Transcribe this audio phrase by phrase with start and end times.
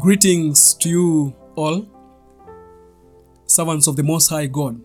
[0.00, 1.86] Greetings to you all,
[3.44, 4.80] servants of the Most High God.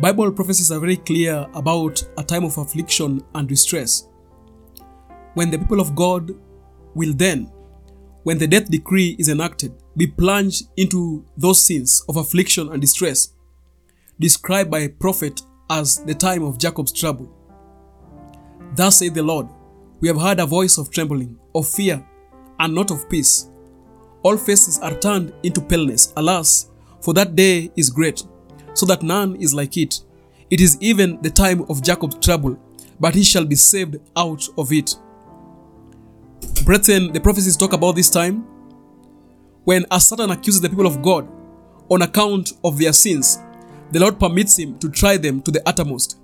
[0.00, 4.08] Bible prophecies are very clear about a time of affliction and distress.
[5.34, 6.34] When the people of God
[6.96, 7.44] will then,
[8.24, 13.34] when the death decree is enacted, be plunged into those sins of affliction and distress,
[14.18, 17.32] described by a prophet as the time of Jacob's trouble.
[18.74, 19.46] Thus saith the Lord,
[20.00, 22.04] we have heard a voice of trembling, of fear,
[22.58, 23.46] and not of peace.
[24.22, 26.12] All faces are turned into paleness.
[26.16, 26.70] Alas,
[27.00, 28.22] for that day is great,
[28.74, 30.00] so that none is like it.
[30.50, 32.58] It is even the time of Jacob's trouble,
[32.98, 34.94] but he shall be saved out of it.
[36.64, 38.44] Brethren, the prophecies talk about this time
[39.64, 41.28] when as Satan accuses the people of God
[41.90, 43.38] on account of their sins,
[43.90, 46.18] the Lord permits him to try them to the uttermost.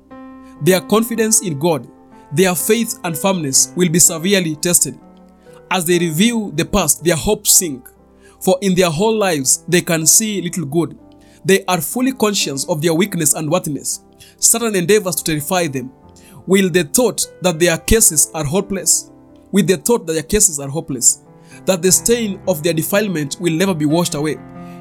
[0.62, 1.88] Their confidence in God,
[2.32, 4.99] their faith and firmness will be severely tested.
[5.70, 7.88] As they review the past, their hopes sink,
[8.40, 10.98] for in their whole lives they can see little good.
[11.45, 14.00] They are fully conscious of their weakness and worthiness.
[14.38, 15.92] Satan endeavors to terrify them
[16.46, 19.10] with the thought that their cases are hopeless,
[19.50, 21.22] with the thought that their cases are hopeless,
[21.64, 24.37] that the stain of their defilement will never be washed away.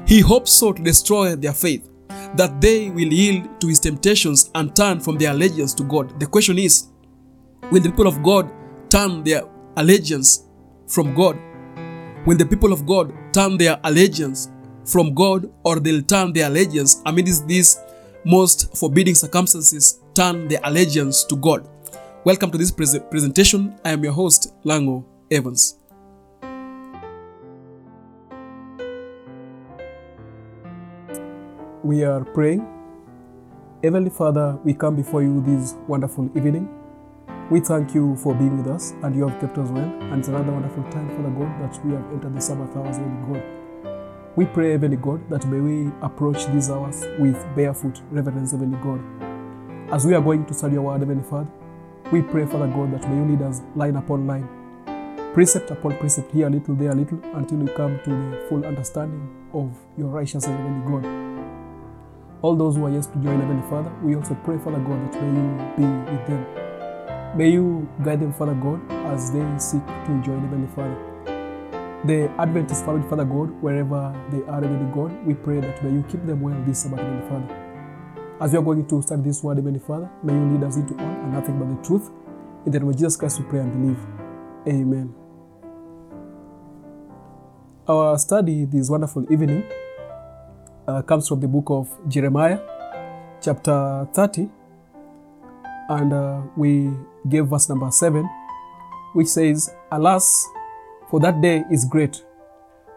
[0.06, 1.88] He hopes so to destroy their faith,
[2.36, 6.18] that they will yield to his temptations and turn from their allegiance to God.
[6.20, 6.88] The question is,
[7.72, 8.50] will the people of God
[8.88, 9.42] turn their
[9.76, 10.44] allegiance
[10.88, 11.36] from God?
[12.24, 14.48] When the people of God turn their allegiance
[14.84, 17.78] from God or they'll turn their allegiance amidst these
[18.24, 21.68] most forbidding circumstances, turn their allegiance to God?
[22.24, 23.78] Welcome to this pres- presentation.
[23.84, 25.76] I am your host, Lang'o Evans.
[31.84, 32.66] We are praying.
[33.82, 36.68] Heavenly Father, we come before you this wonderful evening.
[37.48, 39.84] We thank you for being with us and you have kept us well.
[39.84, 43.34] And it's another wonderful time, Father God, that we have entered the Sabbath hours, Heavenly
[43.34, 43.96] God.
[44.34, 49.00] We pray, Heavenly God, that may we approach these hours with barefoot reverence, Heavenly God.
[49.92, 51.46] As we are going to study your word, Heavenly Father,
[52.10, 54.48] we pray, Father God, that may you lead us line upon line,
[55.32, 58.66] precept upon precept, here a little, there a little, until we come to the full
[58.66, 62.42] understanding of your righteousness, Heavenly God.
[62.42, 65.22] All those who are yet to join, Heavenly Father, we also pray, Father God, that
[65.22, 66.65] may you be with them.
[67.36, 68.80] May you guide them, Father God,
[69.12, 70.96] as they seek to join Heavenly Father.
[72.06, 76.02] The Adventist family, Father God, wherever they are, Heavenly God, we pray that may you
[76.08, 78.36] keep them well this Sabbath, Heavenly Father.
[78.40, 80.94] As we are going to study this word, Heavenly Father, may you lead us into
[80.94, 82.10] all and nothing but the truth.
[82.64, 83.98] In the name of Jesus Christ, we pray and believe.
[84.66, 85.14] Amen.
[87.86, 89.62] Our study this wonderful evening
[90.88, 92.60] uh, comes from the book of Jeremiah,
[93.42, 94.48] chapter 30,
[95.90, 96.90] and uh, we
[97.28, 98.28] gave verse number 7,
[99.14, 100.46] which says, Alas,
[101.10, 102.24] for that day is great,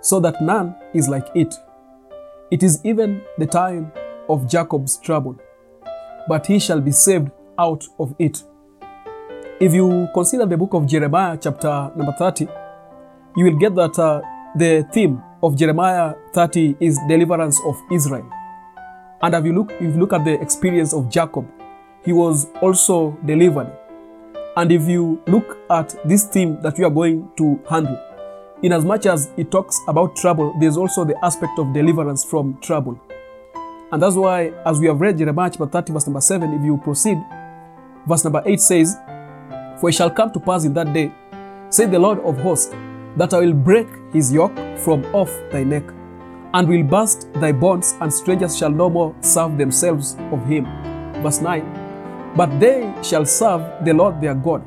[0.01, 1.53] so that none is like it.
[2.51, 3.91] It is even the time
[4.27, 5.39] of Jacob's trouble,
[6.27, 8.43] but he shall be saved out of it.
[9.59, 12.47] If you consider the book of Jeremiah, chapter number 30,
[13.35, 14.21] you will get that uh,
[14.55, 18.29] the theme of Jeremiah 30 is deliverance of Israel.
[19.21, 21.45] And if you look, if you look at the experience of Jacob,
[22.03, 23.71] he was also delivered.
[24.57, 27.97] And if you look at this theme that we are going to handle,
[28.61, 32.59] in as much as it talks about trouble, there's also the aspect of deliverance from
[32.61, 32.99] trouble.
[33.91, 36.77] And that's why, as we have read Jeremiah chapter 30, verse number 7, if you
[36.77, 37.17] proceed,
[38.07, 38.97] verse number 8 says,
[39.79, 41.11] For it shall come to pass in that day,
[41.69, 42.73] say the Lord of hosts,
[43.17, 45.83] that I will break his yoke from off thy neck,
[46.53, 50.65] and will burst thy bonds, and strangers shall no more serve themselves of him.
[51.23, 51.88] Verse 9
[52.39, 54.63] But they shall serve the Lord their God,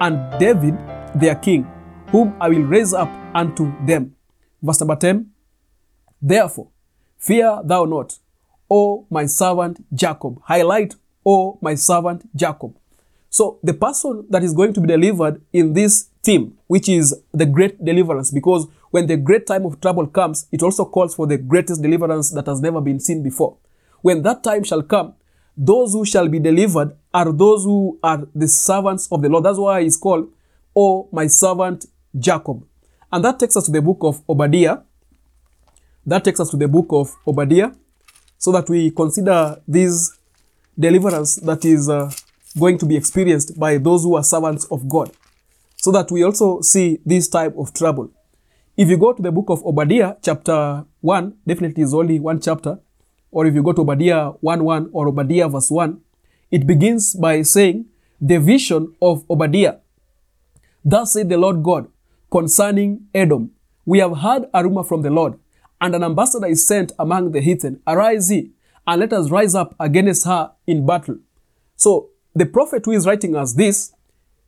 [0.00, 0.74] and David
[1.14, 1.70] their king,
[2.08, 4.16] whom I will raise up unto them.
[4.62, 5.30] Verse number 10
[6.22, 6.68] Therefore,
[7.18, 8.18] fear thou not,
[8.70, 10.40] O my servant Jacob.
[10.44, 10.94] Highlight,
[11.26, 12.74] O my servant Jacob.
[13.28, 17.44] So, the person that is going to be delivered in this theme, which is the
[17.44, 21.36] great deliverance, because when the great time of trouble comes, it also calls for the
[21.36, 23.58] greatest deliverance that has never been seen before.
[24.00, 25.12] When that time shall come,
[25.56, 29.44] those who shall be delivered are those who are the servants of the Lord.
[29.44, 30.32] That's why he's called,
[30.76, 31.86] Oh, my servant
[32.18, 32.64] Jacob.
[33.12, 34.78] And that takes us to the book of Obadiah.
[36.04, 37.70] That takes us to the book of Obadiah
[38.38, 40.18] so that we consider this
[40.78, 42.10] deliverance that is uh,
[42.58, 45.12] going to be experienced by those who are servants of God.
[45.76, 48.10] So that we also see this type of trouble.
[48.76, 52.80] If you go to the book of Obadiah, chapter 1, definitely is only one chapter,
[53.34, 56.00] or if you go to Obadiah 1 1 or Obadiah verse 1,
[56.52, 57.86] it begins by saying,
[58.20, 59.78] The vision of Obadiah.
[60.84, 61.88] Thus said the Lord God
[62.30, 63.50] concerning Edom,
[63.84, 65.38] We have heard a rumor from the Lord,
[65.80, 67.80] and an ambassador is sent among the heathen.
[67.88, 68.52] Arise ye,
[68.86, 71.18] and let us rise up against her in battle.
[71.74, 73.92] So the prophet who is writing us this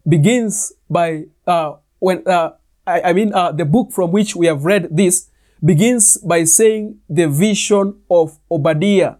[0.09, 2.53] begins by uh, when uh,
[2.87, 5.29] I, I, mean uh, the book from which we have read this
[5.65, 9.17] begins by saying the vision of Obadiah.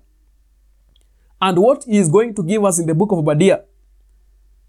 [1.41, 3.61] And what he is going to give us in the book of Obadiah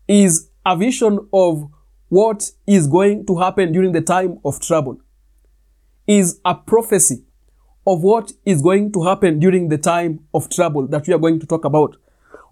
[0.07, 1.69] is a vision of
[2.09, 4.99] what is going to happen during the time of trouble.
[6.05, 7.23] Is a prophecy
[7.85, 11.39] of what is going to happen during the time of trouble that we are going
[11.39, 11.97] to talk about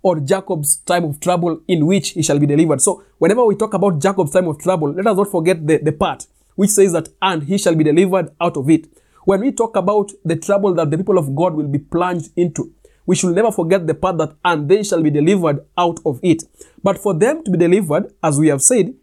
[0.01, 2.79] or Jacob's time of trouble in which he shall be delivered.
[2.79, 5.91] So whenever we talk about Jacob's time of trouble, let us not forget the, the
[5.91, 8.87] part which says that, and he shall be delivered out of it.
[9.25, 12.71] When we talk about the trouble that the people of God will be plunged into,
[13.05, 16.43] we should never forget the part that, and they shall be delivered out of it.
[16.83, 18.93] But for them to be delivered, as we have said,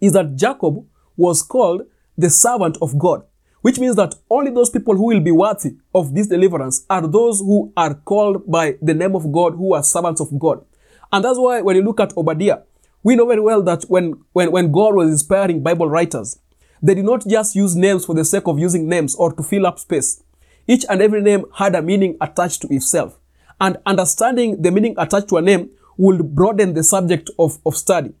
[0.00, 0.84] is that Jacob
[1.16, 1.82] was called
[2.16, 3.24] the servant of God
[3.62, 7.40] which means that only those people who will be worthy of this deliverance are those
[7.40, 10.64] who are called by the name of God, who are servants of God.
[11.12, 12.60] And that's why when you look at Obadiah,
[13.02, 16.38] we know very well that when, when, when God was inspiring Bible writers,
[16.82, 19.66] they did not just use names for the sake of using names or to fill
[19.66, 20.22] up space.
[20.66, 23.18] Each and every name had a meaning attached to itself.
[23.60, 28.12] And understanding the meaning attached to a name would broaden the subject of, of study.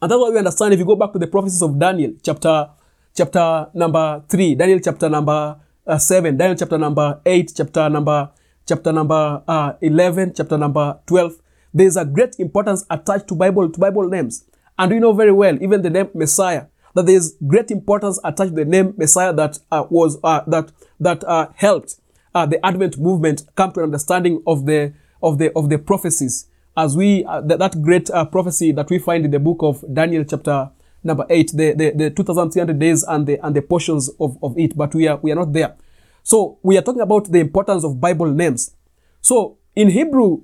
[0.00, 2.70] And that's why we understand if you go back to the prophecies of Daniel, chapter
[3.14, 8.30] chapter number 3, Daniel chapter number uh, 7, Daniel chapter number 8, chapter number
[8.66, 11.34] chapter number uh, 11, chapter number 12.
[11.72, 14.44] There is a great importance attached to Bible to Bible names.
[14.78, 18.50] And we know very well, even the name Messiah, that there is great importance attached
[18.50, 21.96] to the name Messiah that uh, was uh, that that uh, helped
[22.34, 24.92] uh, the Advent movement come to an understanding of the
[25.22, 28.98] of the of the prophecies as we uh, th- that great uh, prophecy that we
[28.98, 30.70] find in the book of Daniel chapter
[31.04, 34.76] number eight, the, the, the 2,300 days and the, and the portions of, of it,
[34.76, 35.76] but we are, we are not there.
[36.22, 38.74] So we are talking about the importance of Bible names.
[39.20, 40.42] So in Hebrew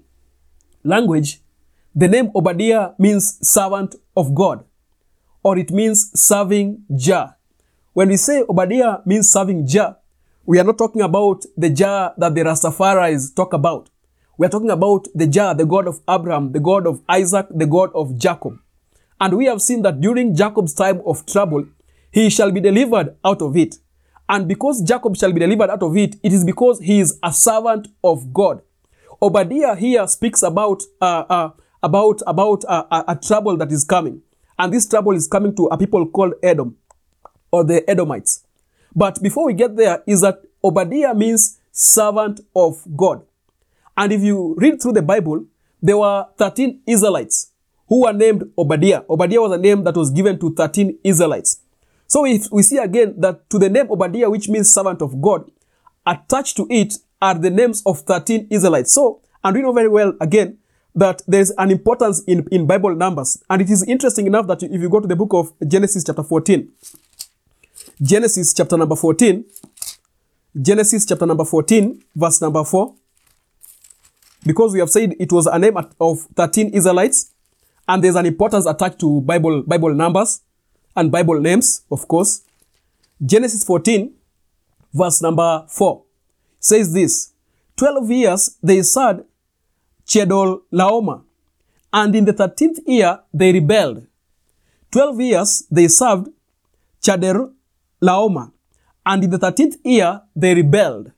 [0.85, 1.41] language,
[1.95, 4.65] the name Obadiah means servant of God,
[5.43, 7.37] or it means serving Jah.
[7.93, 9.97] When we say Obadiah means serving Jah,
[10.47, 13.91] we are not talking about the Jah that the Rastafaris talk about.
[14.39, 17.67] We are talking about the Jah, the God of Abraham, the God of Isaac, the
[17.67, 18.59] God of Jacob.
[19.21, 21.67] And we have seen that during Jacob's time of trouble,
[22.11, 23.77] he shall be delivered out of it.
[24.29, 27.33] And because Jacob shall be delivered out of it, it is because he is a
[27.33, 28.63] servant of God.
[29.21, 31.51] Obadiah here speaks about uh, uh,
[31.83, 34.23] about about uh, a, a trouble that is coming,
[34.61, 36.77] and this trouble is coming to a people called Edom,
[37.51, 38.45] or the Edomites.
[38.95, 43.23] But before we get there, is that Obadiah means servant of God,
[43.97, 45.47] and if you read through the Bible,
[45.83, 47.53] there were 13 Israelites
[47.89, 49.03] who were named Obadiah.
[49.09, 51.61] Obadiah was a name that was given to 13 Israelites.
[52.07, 55.51] So if we see again that to the name Obadiah, which means servant of God,
[56.07, 58.93] attached to it are the names of 13 Israelites.
[58.93, 60.59] So, and we know very well again
[60.95, 63.43] that there's an importance in, in Bible numbers.
[63.49, 66.23] And it is interesting enough that if you go to the book of Genesis chapter
[66.23, 66.69] 14,
[68.03, 69.45] Genesis chapter number 14,
[70.61, 72.95] Genesis chapter number 14, verse number 4,
[74.45, 77.33] because we have said it was a name of 13 Israelites,
[77.87, 80.41] and there's an importance attached to Bible, Bible numbers
[80.97, 82.43] and Bible names, of course.
[83.25, 84.13] Genesis 14,
[84.95, 86.03] verse number 4
[86.59, 87.33] says this
[87.77, 89.25] 12 years they served
[90.11, 91.23] Chedol Laoma,
[91.93, 94.07] and in the 13th year they rebelled.
[94.91, 96.29] 12 years they served
[97.01, 97.53] Chader
[98.01, 98.53] Laoma,
[99.07, 101.13] and in the 13th year they rebelled.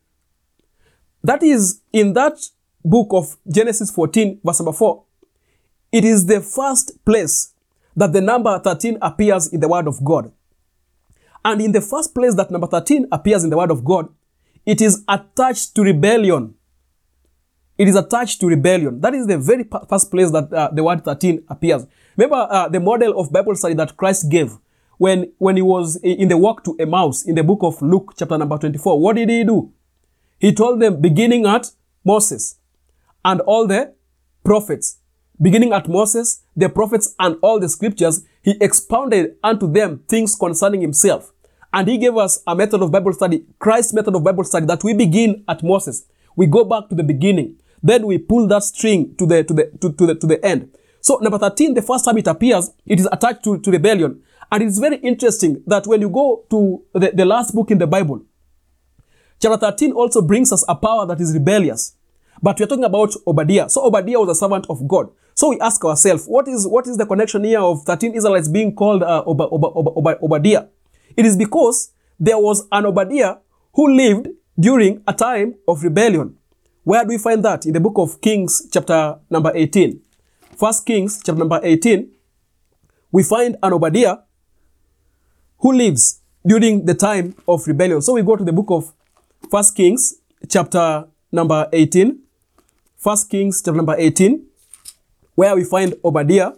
[1.24, 2.50] That is, in that
[2.84, 5.02] book of Genesis 14, verse number 4,
[5.90, 7.54] it is the first place
[7.96, 10.32] that the number 13 appears in the Word of God.
[11.44, 14.08] And in the first place that number 13 appears in the Word of God,
[14.66, 16.54] it is attached to rebellion.
[17.82, 19.00] It is attached to rebellion.
[19.00, 21.84] That is the very first place that uh, the word 13 appears.
[22.16, 24.56] Remember uh, the model of Bible study that Christ gave
[24.98, 28.38] when, when he was in the walk to Emmaus in the book of Luke, chapter
[28.38, 29.00] number 24.
[29.00, 29.72] What did he do?
[30.38, 31.72] He told them, beginning at
[32.04, 32.54] Moses
[33.24, 33.92] and all the
[34.44, 34.98] prophets,
[35.40, 40.82] beginning at Moses, the prophets, and all the scriptures, he expounded unto them things concerning
[40.82, 41.32] himself.
[41.72, 44.84] And he gave us a method of Bible study, Christ's method of Bible study, that
[44.84, 46.04] we begin at Moses.
[46.36, 47.56] We go back to the beginning.
[47.82, 50.70] Then we pull that string to the, to the, to, to the, to the end.
[51.00, 54.22] So number 13, the first time it appears, it is attached to, to rebellion.
[54.50, 57.86] And it's very interesting that when you go to the, the last book in the
[57.86, 58.22] Bible,
[59.40, 61.96] chapter 13 also brings us a power that is rebellious.
[62.40, 63.68] But we're talking about Obadiah.
[63.68, 65.10] So Obadiah was a servant of God.
[65.34, 68.74] So we ask ourselves, what is what is the connection here of 13 Israelites being
[68.74, 70.66] called uh, Ob- Ob- Ob- Obadiah?
[71.16, 73.36] It is because there was an Obadiah
[73.74, 76.36] who lived during a time of rebellion.
[76.84, 77.64] Where do we find that?
[77.64, 80.00] In the book of Kings, chapter number 18.
[80.56, 82.10] First Kings, chapter number 18,
[83.12, 84.16] we find an Obadiah
[85.58, 88.02] who lives during the time of rebellion.
[88.02, 88.92] So we go to the book of
[89.48, 90.14] First Kings,
[90.48, 92.18] chapter number 18.
[92.96, 94.44] First Kings, chapter number 18,
[95.36, 96.50] where we find Obadiah,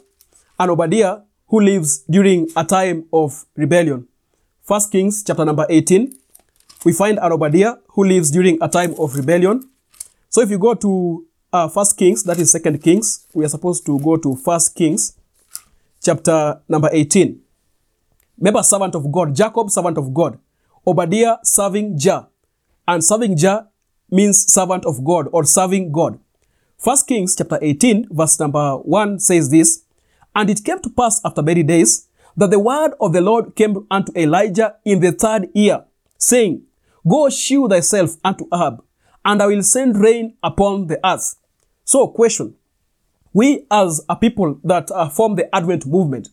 [0.59, 4.09] an Obadiah who lives during a time of rebellion.
[4.63, 6.15] First Kings, chapter number 18,
[6.87, 9.69] we find an Obadiah who lives during a time of rebellion.
[10.35, 13.87] So if you go to uh, First Kings, that is Second Kings, we are supposed
[13.87, 15.17] to go to First Kings,
[16.03, 17.41] chapter number 18.
[18.39, 20.41] Remember, servant of God, Jacob, servant of God,
[20.85, 22.27] Obadiah, serving Jah,
[22.89, 23.69] and serving Jah
[24.11, 26.19] means servant of God or serving God.
[26.79, 29.85] First Kings chapter 18, verse number 1 says this,
[30.35, 33.87] And it came to pass after many days that the word of the Lord came
[33.89, 35.85] unto Elijah in the third year,
[36.19, 36.65] saying,
[37.09, 38.84] Go shew thyself unto Ahab,
[39.25, 41.37] and I will send rain upon the earth.
[41.85, 42.55] So, question.
[43.33, 46.29] We as a people that uh, form the Advent movement,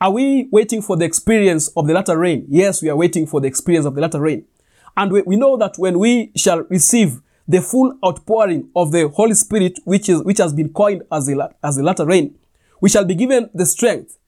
[0.00, 2.46] are we waiting for the experience of the latter rain?
[2.48, 4.46] Yes, we are waiting for the experience of the latter rain.
[4.96, 9.34] And we, we know that when we shall receive the full outpouring of the Holy
[9.34, 12.36] Spirit, which, is, which has been coined as the, as the latter rain,
[12.80, 14.18] we shall be given the strength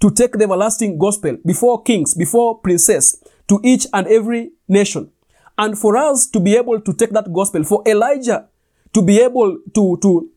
[0.00, 5.10] to take the everlasting gospel before kings, before princes, to each and every nation.
[5.58, 8.48] And for us to be able to take that gospel, for Elijah
[8.94, 10.30] to be able to, to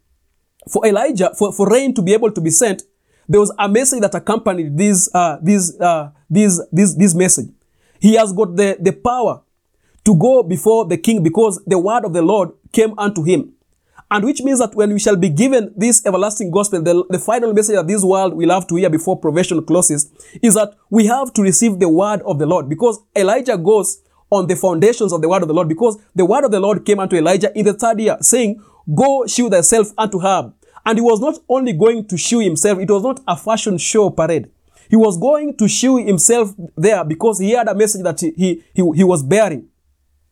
[0.69, 2.83] for Elijah, for, for rain to be able to be sent,
[3.29, 7.49] there was a message that accompanied this, uh, this, uh, this, this, this message.
[7.99, 9.41] He has got the, the power
[10.03, 13.53] to go before the king because the word of the Lord came unto him.
[14.09, 17.53] And which means that when we shall be given this everlasting gospel, the, the final
[17.53, 20.11] message that this world will have to hear before probation closes
[20.41, 24.01] is that we have to receive the word of the Lord because Elijah goes
[24.31, 26.85] on the foundations of the word of the Lord because the word of the Lord
[26.85, 28.63] came unto Elijah in the third year saying,
[28.95, 30.53] Go shew thyself unto her.
[30.85, 34.09] And he was not only going to shew himself, it was not a fashion show
[34.09, 34.49] parade.
[34.89, 38.63] He was going to shew himself there because he had a message that he, he,
[38.73, 39.67] he, he was bearing.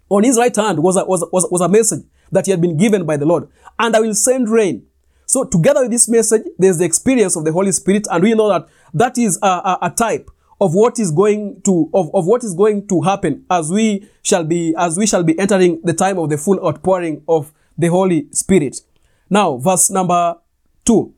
[0.10, 2.78] On his right hand was a, was, was, was a message that he had been
[2.78, 3.48] given by the Lord.
[3.78, 4.86] And I will send rain.
[5.28, 8.08] So together with this message, there's the experience of the Holy Spirit.
[8.10, 10.30] And we know that that is a, a, a type
[10.62, 14.44] of what is going to of, of what is going to happen as we shall
[14.44, 18.28] be as we shall be entering the time of the full outpouring of the Holy
[18.32, 18.82] Spirit.
[19.30, 20.38] Now, verse number
[20.86, 21.14] two.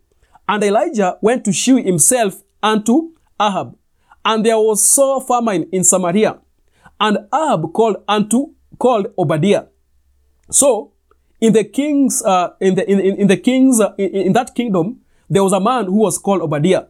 [0.48, 3.76] And Elijah went to shew himself unto Ahab,
[4.26, 6.40] and there was sore famine in Samaria.
[7.00, 9.66] And Ahab called unto called Obadiah.
[10.52, 10.92] So,
[11.40, 15.02] in the king's uh, in the in, in the king's uh, in, in that kingdom,
[15.30, 16.86] there was a man who was called Obadiah,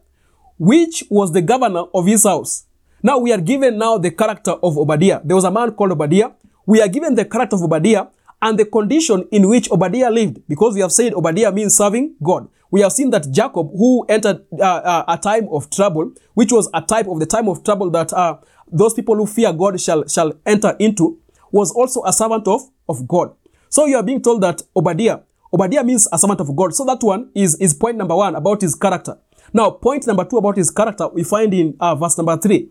[0.58, 2.64] which was the governor of his house.
[3.02, 5.20] Now we are given now the character of Obadiah.
[5.24, 6.30] There was a man called Obadiah.
[6.66, 8.06] We are given the character of Obadiah
[8.40, 12.48] and the condition in which Obadiah lived, because we have said Obadiah means serving God.
[12.70, 16.70] We have seen that Jacob, who entered uh, uh, a time of trouble, which was
[16.72, 18.38] a type of the time of trouble that uh,
[18.70, 21.18] those people who fear God shall shall enter into,
[21.50, 23.34] was also a servant of, of God.
[23.68, 25.20] So you are being told that Obadiah,
[25.52, 26.74] Obadiah means a servant of God.
[26.74, 29.18] So that one is, is point number one about his character.
[29.52, 32.70] Now, point number two about his character, we find in uh, verse number three.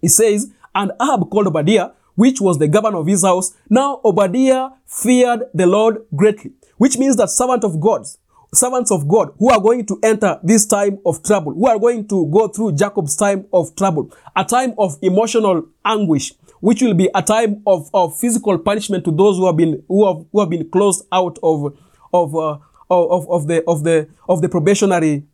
[0.00, 3.54] He says, And Ahab called Obadiah, which was the governor of his house.
[3.68, 8.06] Now Obadiah feared the Lord greatly, which means that servant of God,
[8.52, 12.08] servants of God who are going to enter this time of trouble, who are going
[12.08, 17.08] to go through Jacob's time of trouble, a time of emotional anguish, which will be
[17.14, 20.50] a time of, of physical punishment to those who have been who have, who have
[20.50, 21.78] been closed out of
[22.12, 22.58] of, uh,
[22.90, 25.24] of of the of the of the probationary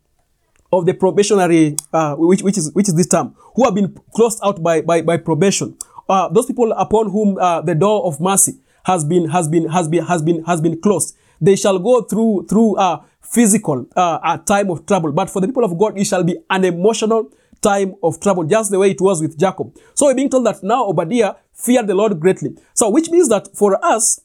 [0.72, 4.38] of the probationary uh, which which is which is this term who have been closed
[4.42, 5.76] out by by, by probation
[6.08, 8.54] uh, those people upon whom uh, the door of mercy
[8.84, 12.46] has been has been has been has been has been closed they shall go through
[12.48, 16.04] through a physical uh, a time of trouble but for the people of god it
[16.04, 17.30] shall be an emotional
[17.62, 19.76] time of trouble, just the way it was with Jacob.
[19.94, 22.56] So we're being told that now Obadiah feared the Lord greatly.
[22.74, 24.20] So which means that for us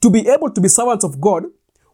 [0.00, 1.44] to be able to be servants of God,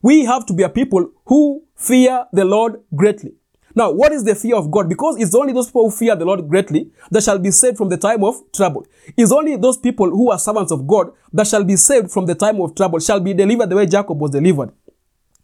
[0.01, 3.33] we have to be a people who fear the Lord greatly.
[3.75, 4.89] Now, what is the fear of God?
[4.89, 7.89] Because it's only those people who fear the Lord greatly that shall be saved from
[7.89, 8.87] the time of trouble.
[9.17, 12.35] It's only those people who are servants of God that shall be saved from the
[12.35, 14.73] time of trouble, shall be delivered the way Jacob was delivered.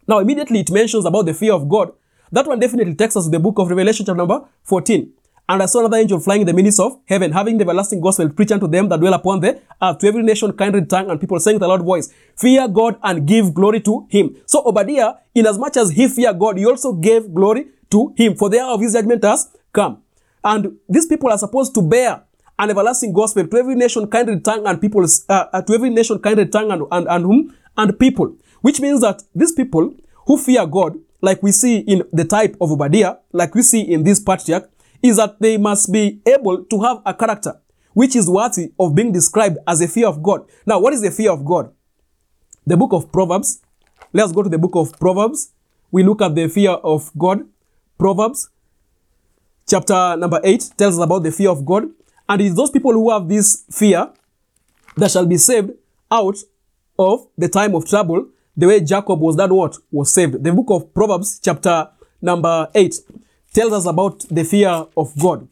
[0.07, 1.91] Now, immediately it mentions about the fear of God.
[2.31, 5.11] That one definitely takes us to the book of Revelation, chapter number 14.
[5.49, 8.29] And I saw another angel flying in the midst of heaven, having the everlasting gospel
[8.29, 11.39] preached unto them that dwell upon the earth, to every nation, kindred tongue, and people
[11.39, 14.35] saying a loud voice, Fear God and give glory to him.
[14.45, 18.59] So Obadiah, inasmuch as he feared God, he also gave glory to him, for the
[18.59, 20.01] hour of his judgment has come.
[20.43, 22.23] And these people are supposed to bear
[22.57, 26.21] an everlasting gospel to every nation, kindred tongue, and peoples, uh, uh, to every nation,
[26.21, 27.55] kindred tongue, and, and, and whom?
[27.77, 28.35] And people.
[28.61, 29.93] Which means that these people
[30.25, 34.03] who fear God, like we see in the type of Obadiah, like we see in
[34.03, 34.69] this patriarch,
[35.01, 37.59] is that they must be able to have a character
[37.93, 40.47] which is worthy of being described as a fear of God.
[40.65, 41.73] Now, what is the fear of God?
[42.65, 43.61] The book of Proverbs.
[44.13, 45.51] Let's go to the book of Proverbs.
[45.91, 47.47] We look at the fear of God.
[47.99, 48.49] Proverbs
[49.67, 51.89] chapter number 8 tells us about the fear of God.
[52.29, 54.09] And it's those people who have this fear
[54.95, 55.71] that shall be saved
[56.09, 56.37] out
[56.97, 59.77] of the time of trouble, the way Jacob was that what?
[59.91, 60.41] Was saved.
[60.41, 61.89] The book of Proverbs chapter
[62.21, 62.95] number 8
[63.53, 65.47] tells us about the fear of God.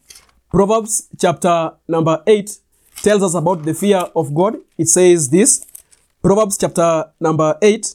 [0.49, 2.59] Proverbs chapter number 8
[3.01, 4.55] tells us about the fear of God.
[4.77, 5.65] It says this.
[6.21, 7.93] Proverbs chapter number 8.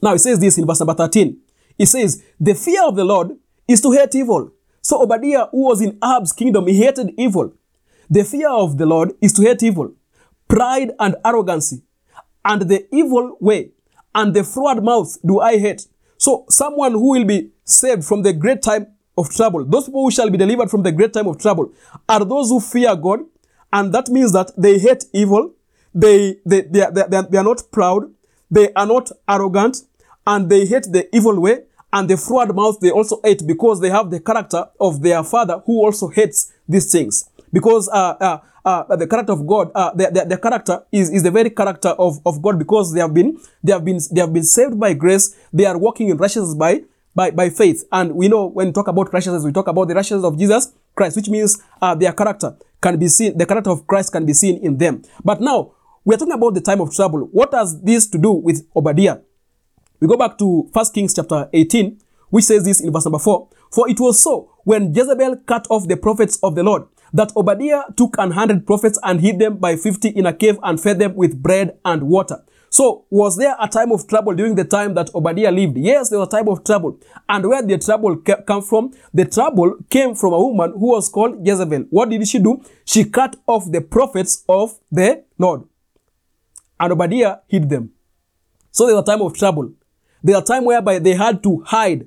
[0.00, 1.36] Now it says this in verse number 13.
[1.76, 3.36] It says, The fear of the Lord
[3.68, 4.50] is to hate evil.
[4.80, 7.52] So Obadiah, who was in Ahab's kingdom, he hated evil.
[8.10, 9.92] The fear of the Lord is to hate evil,
[10.48, 11.82] pride and arrogancy,
[12.44, 13.72] and the evil way,
[14.14, 15.86] and the fraud mouth do I hate.
[16.16, 18.86] So someone who will be saved from the great time
[19.18, 21.70] of trouble, those people who shall be delivered from the great time of trouble,
[22.08, 23.20] are those who fear God,
[23.72, 25.52] and that means that they hate evil,
[25.94, 28.10] they, they, they, they, are, they are not proud,
[28.50, 29.82] they are not arrogant,
[30.26, 33.90] and they hate the evil way, and the fraud mouth they also hate because they
[33.90, 37.28] have the character of their father who also hates these things.
[37.52, 41.22] Because uh, uh, uh, the character of God, uh, the, the, the, character is, is
[41.22, 44.32] the very character of, of God because they have been they have been they have
[44.32, 45.34] been saved by grace.
[45.52, 46.82] They are walking in righteousness by
[47.14, 47.84] by, by faith.
[47.90, 50.72] And we know when we talk about righteousness, we talk about the righteousness of Jesus
[50.94, 54.32] Christ, which means uh, their character can be seen, the character of Christ can be
[54.34, 55.02] seen in them.
[55.24, 55.72] But now
[56.04, 57.20] we are talking about the time of trouble.
[57.32, 59.18] What has this to do with Obadiah?
[60.00, 61.98] We go back to 1 Kings chapter 18,
[62.30, 63.48] which says this in verse number 4.
[63.72, 67.82] For it was so when Jezebel cut off the prophets of the Lord that Obadiah
[67.96, 71.14] took an hundred prophets and hid them by fifty in a cave and fed them
[71.14, 72.44] with bread and water.
[72.70, 75.78] So, was there a time of trouble during the time that Obadiah lived?
[75.78, 77.00] Yes, there was a time of trouble.
[77.26, 78.92] And where the trouble came from?
[79.14, 81.86] The trouble came from a woman who was called Jezebel.
[81.88, 82.62] What did she do?
[82.84, 85.64] She cut off the prophets of the Lord.
[86.78, 87.92] And Obadiah hid them.
[88.70, 89.72] So there was a time of trouble.
[90.22, 92.06] There a time whereby they had to hide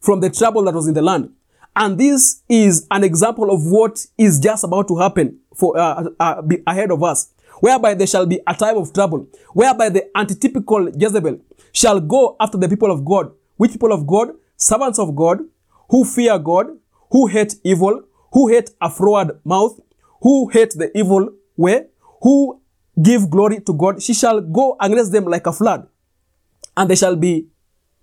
[0.00, 1.32] from the trouble that was in the land.
[1.76, 6.42] And this is an example of what is just about to happen for uh, uh,
[6.66, 11.38] ahead of us whereby there shall be a time of trouble, whereby the antitypical Jezebel
[11.72, 13.32] shall go after the people of God.
[13.56, 14.30] Which people of God?
[14.56, 15.40] Servants of God,
[15.90, 16.66] who fear God,
[17.10, 19.78] who hate evil, who hate a fraud mouth,
[20.22, 21.86] who hate the evil way,
[22.22, 22.60] who
[23.00, 24.02] give glory to God.
[24.02, 25.88] She shall go against them like a flood,
[26.80, 27.46] and they shall be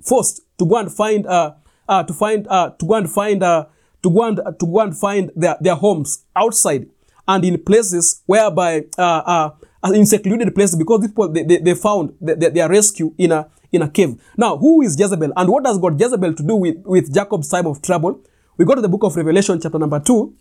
[0.04, 1.54] forced to go and find, uh,
[1.90, 3.66] uh, to find, uh, to go and find, uh,
[4.04, 6.88] to go and to go and find their, their homes outside
[7.28, 9.52] and in places whereby uh,
[9.84, 13.82] uh, in secluded places because people they, they, they found their rescue in a in
[13.82, 14.16] a cave.
[14.38, 17.66] Now, who is Jezebel and what does God Jezebel to do with, with Jacob's time
[17.66, 18.22] of trouble?
[18.58, 20.34] We go to the book of Revelation, chapter number 2.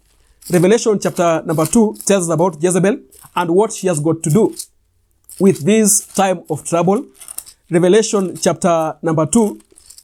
[0.53, 2.99] Revelation, chapter number 2, tells us about Jezebel
[3.35, 4.55] and what she has got to do
[5.40, 7.05] with this time of trouble.
[7.68, 9.61] Revelation, chapter number 2,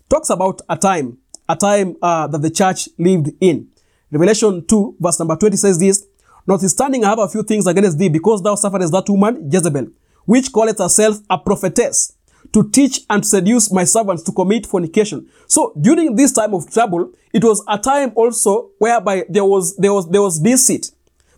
[0.08, 3.68] talks about a time, a time uh, that the church lived in.
[4.10, 6.04] Revelation 2, verse number 20 says this
[6.44, 9.86] Notwithstanding, I have a few things against thee, because thou sufferest that woman, Jezebel,
[10.24, 12.14] which calleth herself a prophetess,
[12.52, 15.28] to teach and seduce my servants to commit fornication.
[15.46, 19.92] So during this time of trouble, it was a time also whereby there was there
[19.92, 20.90] was there was deceit,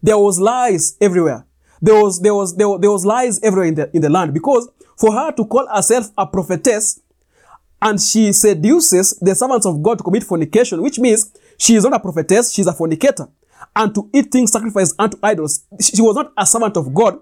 [0.02, 1.44] there was lies everywhere.
[1.82, 4.32] There was there was there was, there was lies everywhere in the in the land
[4.32, 7.00] because for her to call herself a prophetess
[7.82, 11.94] and she seduces the servants of God to commit fornication, which means she is not
[11.94, 13.28] a prophetess, she's a fornicator
[13.76, 15.64] and to eat things sacrificed unto idols.
[15.80, 17.18] She was not a servant of God,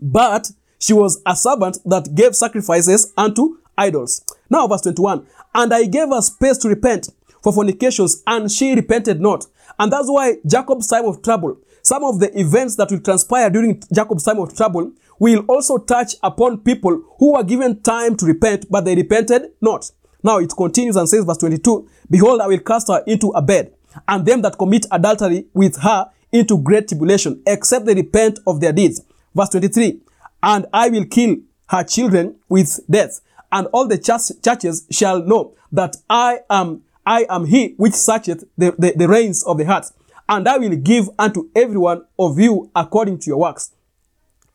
[0.00, 4.24] but she was a servant that gave sacrifices unto idols.
[4.48, 7.10] Now, verse 21 And I gave her space to repent
[7.42, 9.46] for fornications, and she repented not.
[9.78, 13.82] And that's why Jacob's time of trouble, some of the events that will transpire during
[13.92, 14.92] Jacob's time of trouble,
[15.28, 19.90] will also touch upon people who were given time to repent, but they repented not.
[20.22, 23.72] Now it continues and says, verse 22 Behold, I will cast her into a bed
[24.08, 28.72] and them that commit adultery with her into great tribulation, except they repent of their
[28.72, 29.02] deeds.
[29.34, 30.00] Verse 23
[30.42, 31.36] And I will kill
[31.68, 33.20] her children with death,
[33.52, 38.74] and all the churches shall know that I am I am he which searcheth the,
[38.78, 39.86] the, the reins of the heart,
[40.28, 43.72] and I will give unto every one of you according to your works.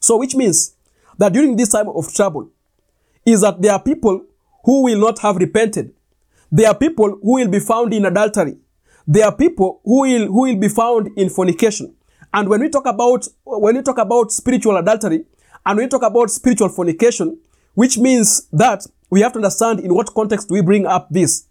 [0.05, 0.75] So, which means
[1.17, 2.51] that during this time of trouble,
[3.25, 4.23] is that there are people
[4.63, 5.95] who will not have repented.
[6.51, 8.55] There are people who will be found in adultery.
[9.07, 11.95] There are people who will, who will be found in fornication.
[12.31, 15.25] And when we talk about when we talk about spiritual adultery
[15.65, 17.39] and we talk about spiritual fornication,
[17.73, 21.47] which means that we have to understand in what context we bring up this.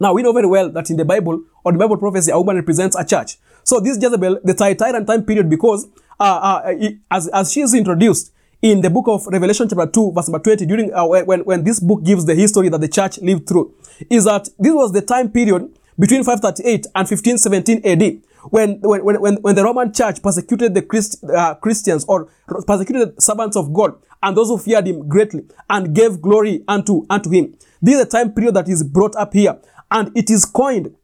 [0.00, 2.56] Now we know very well that in the Bible or the Bible prophecy, a woman
[2.56, 3.38] represents a church.
[3.62, 5.86] So this Jezebel, the Thyatira time period, because
[6.20, 6.74] uh, uh,
[7.10, 10.66] as, as she is introduced in the book of Revelation chapter 2 verse number 20,
[10.66, 13.74] during uh, when, when this book gives the history that the church lived through,
[14.10, 19.34] is that this was the time period between 538 and 1517 AD when, when, when,
[19.36, 22.28] when the Roman church persecuted the Christ, uh, Christians or
[22.66, 27.30] persecuted servants of God and those who feared him greatly and gave glory unto, unto
[27.30, 27.54] him.
[27.80, 29.58] This is the time period that is brought up here
[29.90, 30.94] and it is coined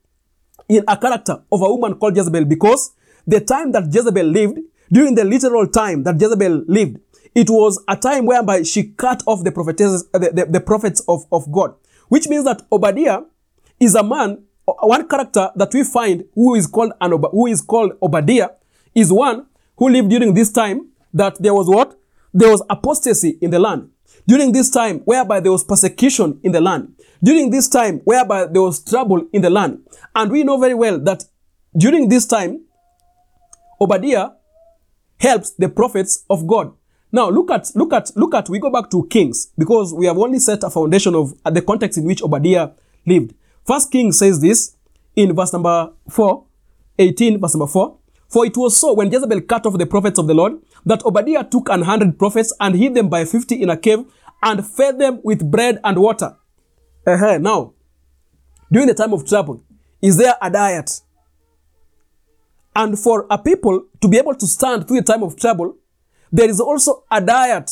[0.69, 2.93] in a character of a woman called Jezebel because
[3.27, 4.59] the time that Jezebel lived,
[4.93, 6.99] during the literal time that Jezebel lived,
[7.35, 11.01] it was a time whereby she cut off the, prophetess, uh, the, the, the prophets
[11.09, 11.75] of, of God,
[12.09, 13.21] which means that Obadiah
[13.79, 14.43] is a man
[14.79, 18.51] one character that we find who is called an who is called Obadiah
[18.95, 21.99] is one who lived during this time that there was what?
[22.33, 23.91] There was apostasy in the land.
[24.27, 26.95] During this time whereby there was persecution in the land.
[27.23, 29.83] During this time whereby there was trouble in the land.
[30.15, 31.25] And we know very well that
[31.77, 32.65] during this time
[33.81, 34.31] Obadiah
[35.21, 36.73] helps the prophets of God
[37.13, 40.19] now look at look at look at we go back to kings because we have
[40.19, 42.71] only set a foundation of uh, the context in which Obadiah
[43.07, 43.35] lived
[43.71, 44.77] First King says this
[45.15, 46.45] in verse number 4,
[46.99, 47.97] 18, verse number 4.
[48.29, 50.55] For it was so when Jezebel cut off the prophets of the Lord
[50.87, 54.05] that Obadiah took an hundred prophets and hid them by fifty in a cave
[54.43, 56.37] and fed them with bread and water.
[57.07, 57.39] Uh-huh.
[57.39, 57.75] Now,
[58.73, 59.63] during the time of trouble,
[60.01, 61.01] is there a diet?
[62.75, 65.77] And for a people to be able to stand through a time of trouble,
[66.33, 67.71] there is also a diet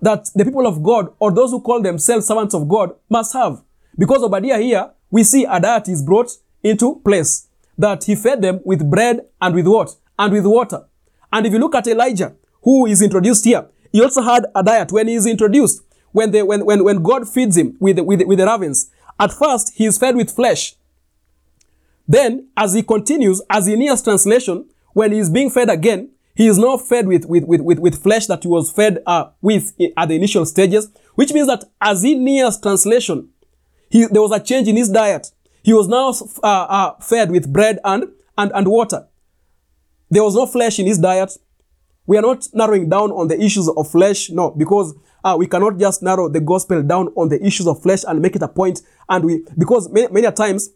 [0.00, 3.62] that the people of God or those who call themselves servants of God must have.
[3.98, 6.30] Because Obadiah here, we see a diet is brought
[6.62, 7.48] into place.
[7.76, 9.96] That he fed them with bread and with what?
[10.18, 10.84] And with water.
[11.32, 14.92] And if you look at Elijah, who is introduced here, he also had a diet
[14.92, 15.82] when he is introduced.
[16.12, 19.72] When, they, when, when, when God feeds him with, with, with the ravens, at first
[19.74, 20.74] he is fed with flesh.
[22.10, 26.48] Then, as he continues, as in nears translation, when he is being fed again, he
[26.48, 29.72] is now fed with, with, with, with, with flesh that he was fed uh, with
[29.96, 33.28] at the initial stages, which means that as he nears translation,
[33.90, 35.30] he, there was a change in his diet.
[35.62, 36.08] He was now
[36.42, 39.06] uh, uh, fed with bread and, and, and water.
[40.10, 41.38] There was no flesh in his diet.
[42.06, 45.78] We are not narrowing down on the issues of flesh, no, because uh, we cannot
[45.78, 48.80] just narrow the gospel down on the issues of flesh and make it a point.
[49.08, 50.70] And we, because many, many times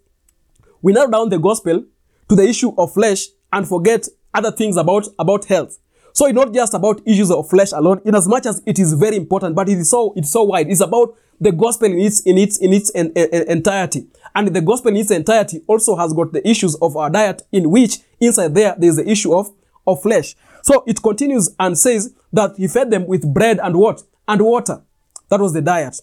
[0.85, 1.83] we narrow down the gospel
[2.29, 5.79] to the issue of flesh and forget other things about, about health.
[6.12, 8.92] So it's not just about issues of flesh alone, in as much as it is
[8.92, 10.68] very important, but it is so, it's so wide.
[10.68, 14.07] It's about the gospel in its in its in its en, en, entirety.
[14.35, 17.70] And the gospel in its entirety also has got the issues of our diet, in
[17.70, 19.51] which inside there there is the issue of
[19.87, 20.37] of flesh.
[20.62, 24.83] So it continues and says that he fed them with bread and what and water.
[25.31, 26.01] That was the diet.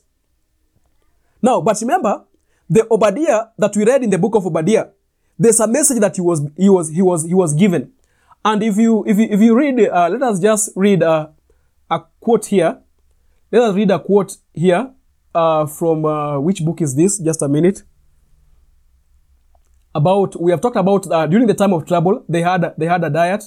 [1.41, 2.25] Now, but remember,
[2.71, 4.87] the Obadiah that we read in the book of Obadiah,
[5.37, 7.91] there's a message that he was he was he was he was given.
[8.45, 11.27] And if you if you if you read, uh, let us just read uh,
[11.89, 12.79] a quote here.
[13.51, 14.89] Let us read a quote here
[15.35, 17.19] uh, from uh, which book is this?
[17.19, 17.83] Just a minute.
[19.93, 23.03] About we have talked about uh, during the time of trouble they had they had
[23.03, 23.43] a diet.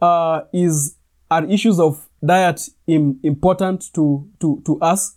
[0.00, 0.94] Uh, is
[1.28, 5.16] are issues of diet Im, important to to to us?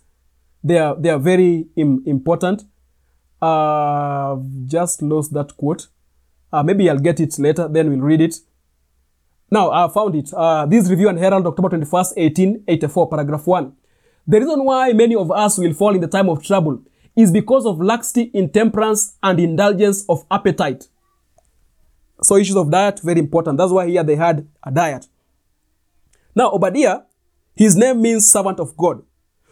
[0.64, 2.64] They are they are very Im, important.
[3.42, 5.88] Uh, just lost that quote.
[6.52, 7.66] Uh, maybe I'll get it later.
[7.66, 8.36] Then we'll read it.
[9.50, 10.32] Now I found it.
[10.32, 13.72] Uh, this review and Herald, October twenty first, eighteen eighty four, paragraph one.
[14.28, 16.82] The reason why many of us will fall in the time of trouble
[17.16, 20.88] is because of laxity, intemperance, and indulgence of appetite.
[22.22, 23.58] So issues of diet, very important.
[23.58, 25.08] That's why here they had a diet.
[26.34, 27.00] Now, Obadiah,
[27.56, 29.02] his name means servant of God.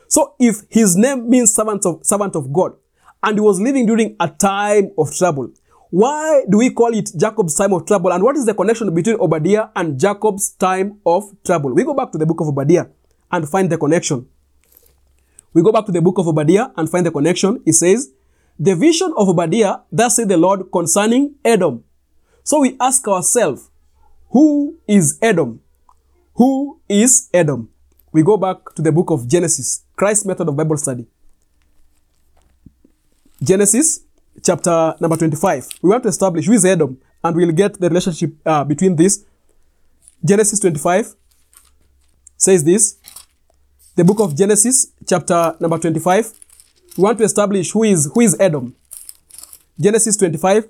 [0.08, 2.76] So if his name means servant of, servant of God,
[3.22, 5.50] and he was living during a time of trouble,
[5.90, 8.12] why do we call it Jacob's time of trouble?
[8.12, 11.74] And what is the connection between Obadiah and Jacob's time of trouble?
[11.74, 12.86] We go back to the book of Obadiah
[13.30, 14.28] and find the connection.
[15.52, 17.60] We go back to the book of Obadiah and find the connection.
[17.66, 18.12] It says,
[18.58, 21.82] The vision of Obadiah, thus said the Lord concerning Edom.
[22.44, 23.68] So we ask ourselves,
[24.30, 25.60] who is Edom?
[26.34, 27.68] Who is Edom?
[28.12, 31.06] We go back to the book of Genesis, Christ's method of Bible study.
[33.42, 34.00] Genesis
[34.42, 35.68] chapter number 25.
[35.82, 39.24] We want to establish who is Edom and we'll get the relationship uh, between this.
[40.24, 41.14] Genesis 25
[42.36, 42.98] says this
[43.96, 46.32] the book of Genesis, chapter number 25.
[46.96, 48.74] We want to establish who is who is Edom.
[49.78, 50.68] Genesis 25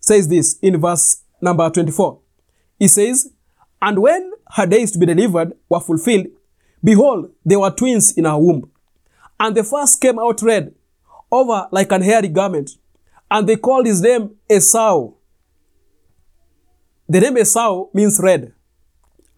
[0.00, 2.18] says this in verse number 24.
[2.78, 3.32] He says,
[3.80, 6.26] And when her days to be delivered were fulfilled,
[6.82, 8.70] behold, there were twins in her womb.
[9.38, 10.74] And the first came out red,
[11.30, 12.70] over like an hairy garment,
[13.30, 15.12] and they called his name Esau.
[17.08, 18.52] The name Esau means red,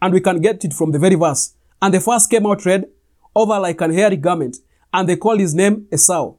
[0.00, 1.54] and we can get it from the very verse.
[1.80, 2.86] And the first came out red,
[3.34, 4.58] over like an hairy garment,
[4.92, 6.34] and they called his name Esau.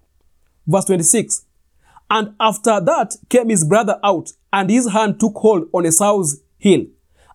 [0.66, 1.46] Verse 26.
[2.10, 6.86] And after that came his brother out, and his hand took hold on Esau's heel.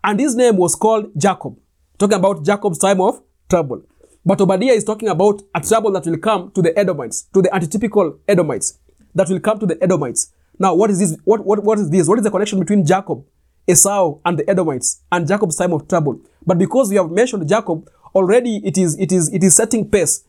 [0.04, 1.58] And his name was called Jacob.
[1.98, 3.82] Talking about Jacob's time of trouble.
[4.28, 7.48] But Obadiah is talking about a trouble that will come to the Edomites, to the
[7.48, 8.78] antitypical Edomites,
[9.14, 10.34] that will come to the Edomites.
[10.58, 11.16] Now, what is this?
[11.24, 12.06] What, what, what is this?
[12.06, 13.24] What is the connection between Jacob,
[13.66, 16.20] Esau, and the Edomites, and Jacob's time of trouble?
[16.44, 20.24] But because we have mentioned Jacob, already it is, it is, it is setting pace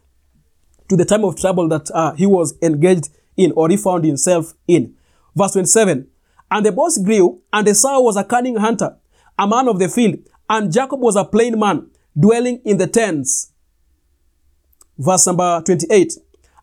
[0.87, 4.53] to the time of trouble that uh, he was engaged in or he found himself
[4.65, 4.95] in.
[5.35, 6.07] Verse 27
[6.49, 8.95] And the boss grew, and Esau was a cunning hunter,
[9.37, 13.51] a man of the field, and Jacob was a plain man, dwelling in the tents.
[14.99, 16.13] Verse number 28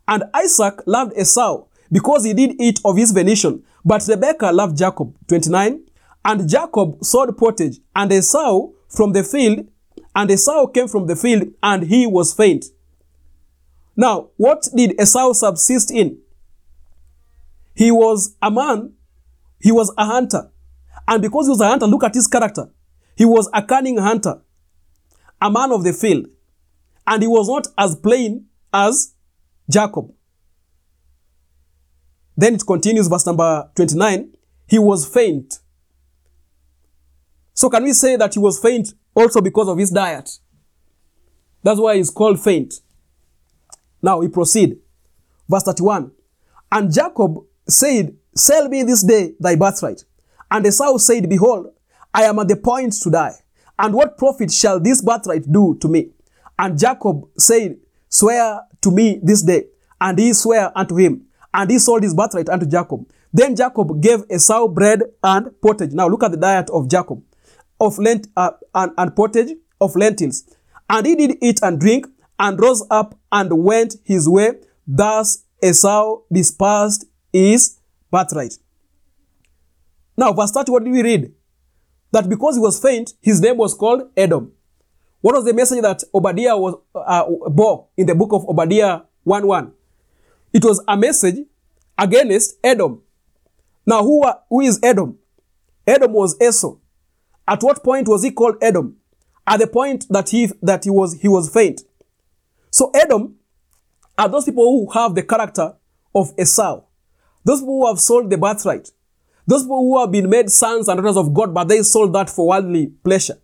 [0.07, 5.16] And Isaac loved Esau because he did eat of his venison, but Rebekah loved Jacob.
[5.27, 5.81] 29
[6.25, 9.66] And Jacob sowed pottage, and Esau from the field,
[10.14, 12.66] and Esau came from the field, and he was faint.
[13.96, 16.18] Now, what did Esau subsist in?
[17.75, 18.92] He was a man,
[19.61, 20.51] he was a hunter.
[21.09, 22.68] And because he was a hunter, look at his character.
[23.16, 24.42] He was a cunning hunter,
[25.40, 26.27] a man of the field.
[27.06, 29.14] And he was not as plain as
[29.70, 30.12] Jacob.
[32.36, 34.32] Then it continues, verse number 29.
[34.66, 35.60] He was faint.
[37.54, 40.30] So, can we say that he was faint also because of his diet?
[41.62, 42.74] That's why he's called faint.
[44.02, 44.78] Now we proceed.
[45.48, 46.12] Verse 31.
[46.70, 50.04] And Jacob said, Sell me this day thy birthright.
[50.50, 51.72] And Esau said, Behold,
[52.12, 53.34] I am at the point to die.
[53.78, 56.10] And what profit shall this birthright do to me?
[56.58, 59.64] And Jacob said, Swear to me this day.
[60.00, 61.26] And he sware unto him.
[61.52, 63.08] And he sold his birthright unto Jacob.
[63.32, 65.92] Then Jacob gave Esau bread and pottage.
[65.92, 67.22] Now look at the diet of Jacob.
[67.80, 70.44] Of lent uh, and, and pottage of lentils.
[70.88, 72.06] And he did eat and drink
[72.38, 74.52] and rose up and went his way.
[74.86, 77.78] Thus Esau dispersed his
[78.10, 78.54] birthright.
[80.16, 81.32] Now, verse 30, what did we read?
[82.12, 84.52] That because he was faint, his name was called Edom.
[85.20, 89.46] What was the message that Obadiah was uh, bore in the book of Obadiah 1
[89.46, 89.72] 1?
[90.52, 91.46] It was a message
[91.98, 93.02] against Edom.
[93.87, 95.18] Now, who, who is Edom?
[95.87, 96.76] Edom was Esau.
[97.46, 98.96] At what point was he called Edom?
[99.46, 101.83] At the point that he that he was he was faint.
[102.70, 103.37] So Edom
[104.18, 105.74] are those people who have the character
[106.14, 106.83] of Esau.
[107.44, 108.90] Those people who have sold the birthright.
[109.46, 112.29] Those people who have been made sons and daughters of God, but they sold that
[112.29, 113.38] for worldly pleasure.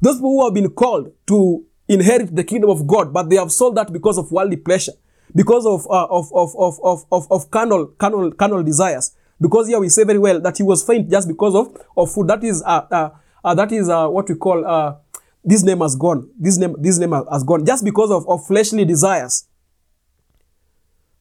[0.00, 3.52] Those people who have been called to inherit the kingdom of God, but they have
[3.52, 4.92] sold that because of worldly pleasure,
[5.34, 9.12] because of uh, of, of, of, of, of, of carnal, carnal, carnal desires.
[9.40, 12.28] Because here we say very well that he was faint just because of, of food.
[12.28, 13.10] That is uh, uh,
[13.44, 14.96] uh that is uh, what we call uh,
[15.44, 16.28] this name has gone.
[16.38, 19.46] This name this name has gone just because of, of fleshly desires.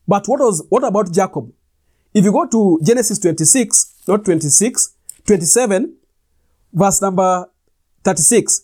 [0.07, 1.51] But what was what about Jacob?
[2.13, 4.93] If you go to Genesis 26, not 26,
[5.25, 5.95] 27,
[6.73, 7.49] verse number
[8.05, 8.61] 36,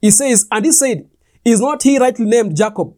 [0.00, 1.08] he says, And he said,
[1.44, 2.94] Is not he rightly named Jacob?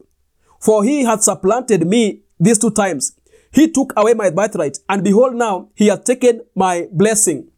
[0.59, 3.13] For he had supplanted me these two times.
[3.51, 7.49] He took away my birthright, and behold, now he has taken my blessing.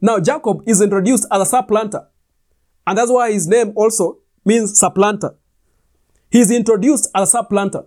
[0.00, 2.08] Now Jacob is introduced as a supplanter,
[2.86, 5.36] and that's why his name also means supplanter.
[6.30, 7.84] He is introduced as a supplanter.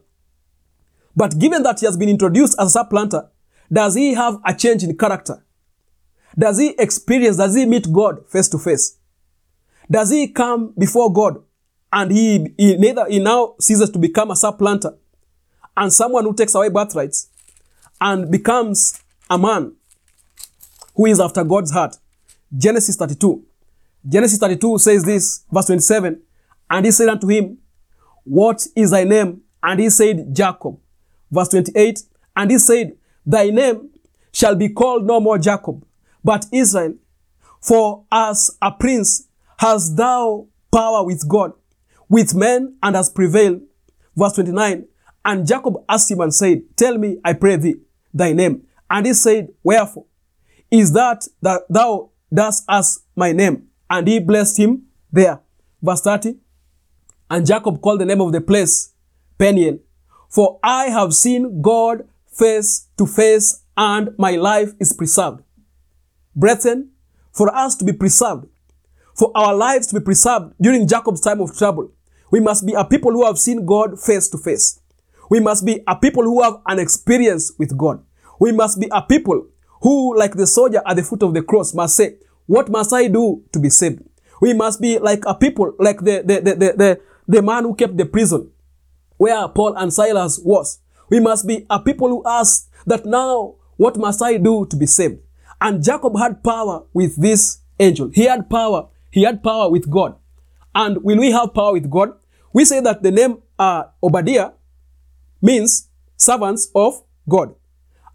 [1.15, 3.29] But given that he has been introduced as a supplanter,
[3.71, 5.43] does he have a change in character?
[6.37, 8.97] Does he experience, does he meet God face to face?
[9.89, 11.43] Does he come before God
[11.91, 14.95] and he, he neither he now ceases to become a supplanter
[15.77, 17.29] and someone who takes away birthrights
[18.01, 19.73] and becomes a man
[20.95, 21.95] who is after God's heart?
[22.55, 23.43] Genesis 32.
[24.07, 26.21] Genesis 32 says this, verse 27,
[26.69, 27.57] and he said unto him,
[28.23, 29.41] What is thy name?
[29.63, 30.77] And he said, Jacob.
[31.31, 32.03] Verse 28,
[32.35, 32.95] and he said,
[33.25, 33.89] Thy name
[34.31, 35.83] shall be called no more Jacob,
[36.23, 36.95] but Israel.
[37.61, 41.53] For as a prince hast thou power with God,
[42.09, 43.61] with men, and has prevailed.
[44.15, 44.85] Verse 29.
[45.23, 47.75] And Jacob asked him and said, Tell me, I pray thee,
[48.13, 48.63] thy name.
[48.89, 50.05] And he said, Wherefore?
[50.69, 53.67] Is that that thou dost ask my name?
[53.89, 55.39] And he blessed him there.
[55.81, 56.35] Verse 30.
[57.29, 58.93] And Jacob called the name of the place
[59.37, 59.79] Peniel.
[60.29, 65.41] For I have seen God face to face and my life is preserved.
[66.35, 66.91] Brethren,
[67.31, 68.47] for us to be preserved,
[69.15, 71.91] For our lives to be preserved during Jacob's time of trouble,
[72.31, 74.81] we must be a people who have seen God face to face.
[75.29, 78.03] We must be a people who have an experience with God.
[78.39, 79.47] We must be a people
[79.81, 83.07] who, like the soldier at the foot of the cross, must say, What must I
[83.07, 84.01] do to be saved?
[84.41, 87.73] We must be like a people, like the, the, the, the, the, the man who
[87.73, 88.51] kept the prison
[89.17, 90.79] where Paul and Silas was.
[91.09, 94.85] We must be a people who ask that now, what must I do to be
[94.85, 95.19] saved?
[95.61, 98.09] And Jacob had power with this angel.
[98.13, 98.89] He had power.
[99.15, 100.17] He had power with God.
[100.75, 102.09] And when we have power with God?
[102.51, 104.51] We say that the name uh, Obadiah
[105.41, 107.55] means servants of God.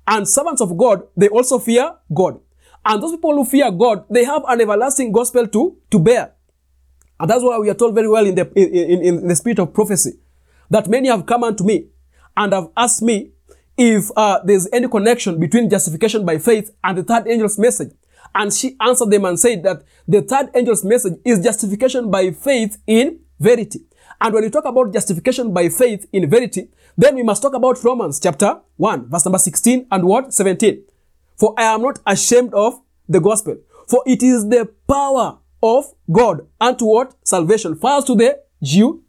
[0.07, 2.39] And servants of God, they also fear God.
[2.85, 6.35] And those people who fear God, they have an everlasting gospel to, to bear.
[7.19, 9.59] And that's why we are told very well in the, in, in, in the spirit
[9.59, 10.19] of prophecy
[10.69, 11.87] that many have come unto me
[12.37, 13.31] and have asked me
[13.79, 17.93] if uh, there's any connection between justification by faith and the third angel's message.
[18.35, 22.79] And she answered them and said that the third angel's message is justification by faith
[22.87, 23.81] in verity.
[24.21, 27.83] And when we talk about justification by faith in verity, then we must talk about
[27.83, 30.35] Romans chapter 1, verse number 16 and what?
[30.35, 30.85] 17.
[31.37, 33.57] For I am not ashamed of the gospel,
[33.89, 37.15] for it is the power of God unto what?
[37.25, 37.77] Salvation.
[37.77, 39.03] First to the Jew,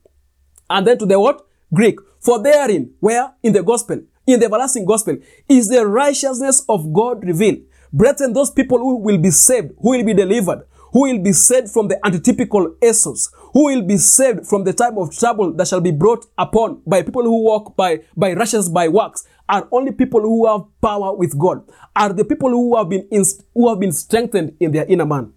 [0.70, 1.46] and then to the what?
[1.74, 2.00] Greek.
[2.20, 3.34] For therein, where?
[3.44, 5.18] In the gospel, in the everlasting gospel,
[5.50, 7.60] is the righteousness of God revealed.
[7.94, 11.70] Brethren, those people who will be saved, who will be delivered, who will be saved
[11.70, 15.82] from the antitypical Esaus, who will be saved from the time of trouble that shall
[15.82, 20.22] be brought upon by people who walk by, by righteousness by works, are only people
[20.22, 21.64] who have power with God,
[21.96, 25.34] are the people who have been, inst- who have been strengthened in their inner man.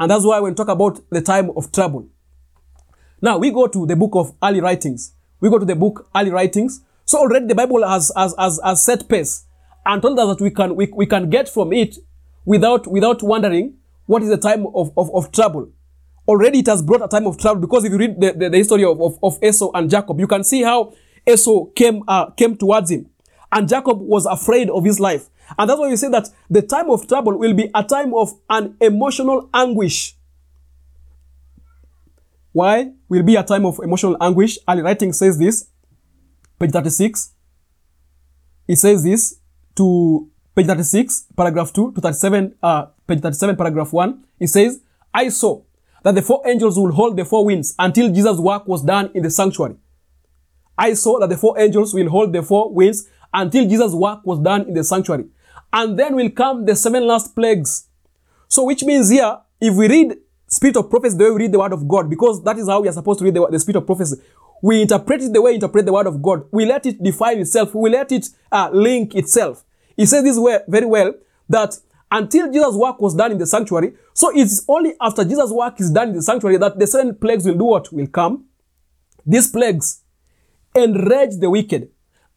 [0.00, 2.08] And that's why when we talk about the time of trouble.
[3.20, 5.14] Now we go to the book of early writings.
[5.40, 6.82] We go to the book early writings.
[7.04, 9.44] So already the Bible has, has, has, has set pace
[9.84, 11.96] and told us that we can, we, we can get from it
[12.44, 13.74] without, without wondering
[14.06, 15.70] what is the time of, of, of trouble.
[16.26, 18.58] Already it has brought a time of trouble because if you read the, the, the
[18.58, 20.92] history of, of, of Esau and Jacob, you can see how
[21.26, 23.08] Esau came, uh, came towards him.
[23.50, 25.28] And Jacob was afraid of his life.
[25.58, 28.32] And that's why we say that the time of trouble will be a time of
[28.48, 30.16] an emotional anguish.
[32.52, 34.58] Why will be a time of emotional anguish?
[34.68, 35.68] Early writing says this,
[36.58, 37.32] page 36.
[38.68, 39.38] It says this
[39.76, 44.24] to page 36, paragraph 2 to 37, uh, page 37, paragraph 1.
[44.40, 44.80] It says,
[45.12, 45.62] I saw
[46.02, 49.22] that the four angels will hold the four winds until Jesus' work was done in
[49.22, 49.76] the sanctuary.
[50.76, 54.40] I saw that the four angels will hold the four winds until Jesus' work was
[54.40, 55.26] done in the sanctuary.
[55.72, 57.88] And then will come the seven last plagues.
[58.48, 60.16] So which means here, if we read
[60.48, 62.80] spirit of prophecy the way we read the word of God, because that is how
[62.80, 64.16] we are supposed to read the, the spirit of prophecy,
[64.62, 66.44] we interpret it the way we interpret the word of God.
[66.52, 67.74] We let it define itself.
[67.74, 69.64] We let it uh, link itself.
[69.96, 71.12] He says this way very well
[71.48, 71.76] that
[72.10, 75.90] until Jesus' work was done in the sanctuary, so it's only after Jesus' work is
[75.90, 77.92] done in the sanctuary that the seven plagues will do what?
[77.92, 78.44] Will come.
[79.26, 80.02] These plagues
[80.74, 81.90] enrage the wicked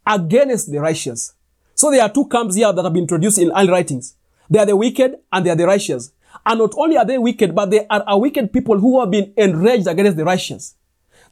[0.05, 1.33] against the righteous.
[1.75, 4.15] So there are two camps here that have been introduced in early writings.
[4.49, 6.11] They are the wicked and they are the righteous.
[6.45, 9.33] And not only are they wicked, but they are a wicked people who have been
[9.37, 10.75] enraged against the righteous.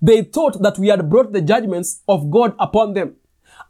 [0.04, 3.16] They thought that we had brought the judgments of God upon them.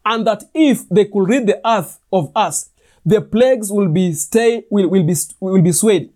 [0.04, 2.72] And that if they could rid the earth of us,
[3.06, 6.12] the plagues will be stay, will, will be, will be swayed.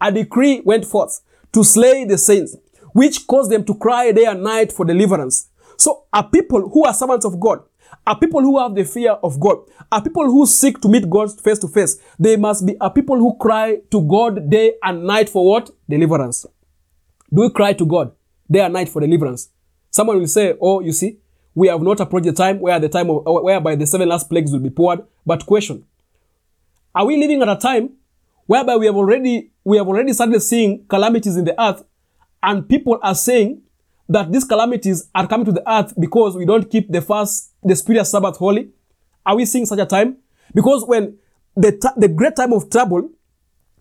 [0.00, 1.20] A decree went forth
[1.52, 2.56] to slay the saints,
[2.94, 5.50] which caused them to cry day and night for deliverance.
[5.76, 7.62] So a people who are servants of God,
[8.06, 9.58] a people who have the fear of God,
[9.92, 13.18] a people who seek to meet God face to face, they must be a people
[13.18, 15.70] who cry to God day and night for what?
[15.86, 16.46] Deliverance.
[17.30, 18.12] Do we cry to God
[18.50, 19.50] day and night for deliverance?
[19.98, 21.18] Someone will say, oh, you see,
[21.56, 24.30] we have not approached the time where the time of, uh, whereby the seven last
[24.30, 25.00] plagues will be poured.
[25.26, 25.84] But question,
[26.94, 27.94] are we living at a time
[28.46, 31.82] whereby we have already, we have already started seeing calamities in the earth
[32.44, 33.60] and people are saying
[34.08, 37.74] that these calamities are coming to the earth because we don't keep the fast, the
[37.74, 38.68] spiritual Sabbath holy?
[39.26, 40.18] Are we seeing such a time?
[40.54, 41.18] Because when
[41.56, 43.10] the, the great time of trouble,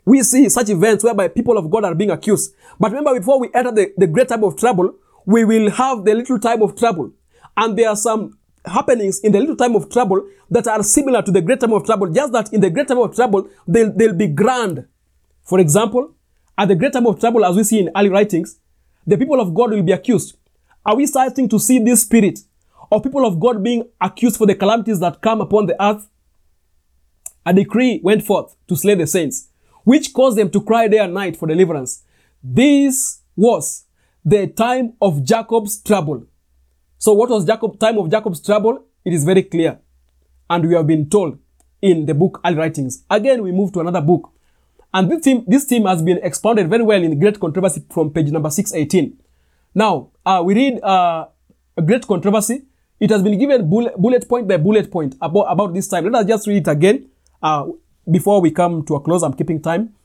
[0.04, 2.56] we see such events whereby people of God are being accused.
[2.80, 4.96] But remember, before we enter the, the great time of trouble,
[5.28, 7.12] we will have the little time of trouble.
[7.58, 11.32] And there are some happenings in the little time of trouble that are similar to
[11.32, 14.14] the great time of trouble, just that in the great time of trouble, they'll, they'll
[14.14, 14.88] be grand.
[15.44, 16.16] For example,
[16.58, 18.58] at the great time of trouble, as we see in early writings,
[19.06, 20.38] the people of God will be accused.
[20.86, 22.40] Are we starting to see this spirit
[22.90, 26.08] of people of God being accused for the calamities that come upon the earth?
[27.46, 29.50] A decree went forth to slay the saints,
[29.84, 32.04] which caused them to cry day and night for deliverance.
[32.42, 33.87] This was
[34.28, 36.26] the time of Jacob's trouble.
[36.98, 38.84] So what was Jacob time of Jacob's trouble?
[39.06, 39.80] It is very clear.
[40.50, 41.40] And we have been told
[41.82, 43.06] in the book Early Writings.
[43.10, 44.34] Again, we move to another book.
[44.94, 48.30] And this theme, this theme has been expounded very well in Great Controversy from page
[48.30, 49.18] number 618.
[49.74, 51.28] Now, uh, we read uh,
[51.78, 52.64] a Great Controversy.
[53.00, 56.04] It has been given bullet, bullet point by bullet point about, about this time.
[56.04, 57.08] Let us just read it again
[57.42, 57.68] uh,
[58.12, 59.24] before we come to a close.
[59.24, 59.96] I'm keeping time.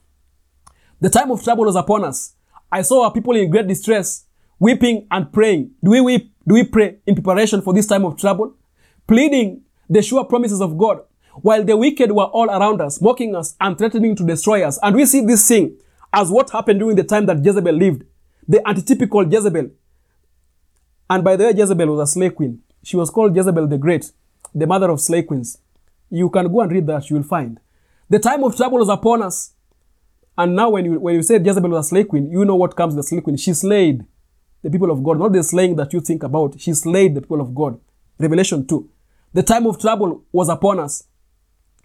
[1.01, 2.35] The time of trouble was upon us.
[2.73, 4.25] I saw our people in great distress,
[4.59, 5.73] weeping and praying.
[5.85, 6.33] Do we weep?
[6.49, 8.57] Do we pray in preparation for this time of trouble?
[9.07, 11.03] Pleading the sure promises of God
[11.43, 14.79] while the wicked were all around us, mocking us and threatening to destroy us.
[14.83, 15.77] And we see this thing
[16.13, 18.05] as what happened during the time that Jezebel lived,
[18.49, 19.71] the antitypical Jezebel.
[21.09, 22.63] And by the way, Jezebel was a slave queen.
[22.83, 24.13] She was called Jezebel the Great,
[24.55, 25.59] the mother of slave queens.
[26.11, 27.61] You can go and read that, you will find.
[28.09, 29.53] The time of trouble was upon us.
[30.37, 32.77] And now when you, when you say Jezebel was a slave queen, you know what
[32.77, 33.37] comes with the slave queen.
[33.37, 34.05] She slayed
[34.63, 36.61] the people of God, not the slaying that you think about.
[36.61, 37.79] She slayed the people of God.
[38.19, 38.89] Revelation 2.
[39.35, 41.05] The time of trouble was upon us.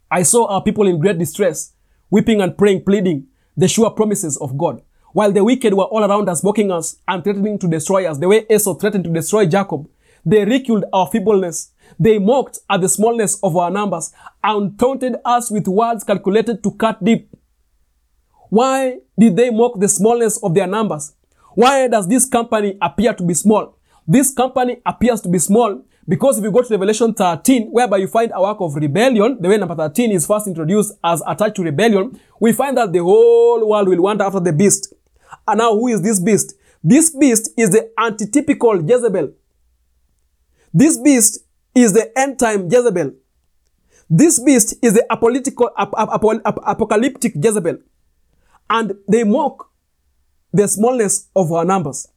[0.10, 1.74] I saw our people in great distress,
[2.10, 3.28] weeping and praying, pleading
[3.58, 4.82] the sure promises of God.
[5.14, 8.28] While the wicked were all around us, mocking us and threatening to destroy us, the
[8.28, 9.90] way Esau threatened to destroy Jacob,
[10.26, 11.72] they ridiculed our feebleness.
[12.00, 14.12] They mocked at the smallness of our numbers
[14.44, 17.30] and taunted us with words calculated to cut deep.
[18.50, 21.14] Why did they mock the smallness of their numbers?
[21.56, 23.78] Why does this company appear to be small?
[24.08, 28.08] This company appears to be small because if you go to Revelation 13, whereby you
[28.08, 31.64] find a work of rebellion, the way number 13 is first introduced as attached to
[31.64, 34.94] rebellion, we find that the whole world will wander after the beast.
[35.46, 36.56] And now who is this beast?
[36.82, 39.34] This beast is the antitypical Jezebel.
[40.74, 41.40] This beast
[41.76, 43.12] is the end time Jezebel.
[44.10, 47.80] This beast is the apolitical, ap- ap- ap- apocalyptic Jezebel.
[48.70, 49.70] And they mock
[50.54, 52.08] the smallness of our numbers.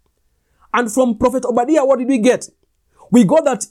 [0.73, 2.49] And from Prophet Obadiah, what did we get?
[3.11, 3.67] We got that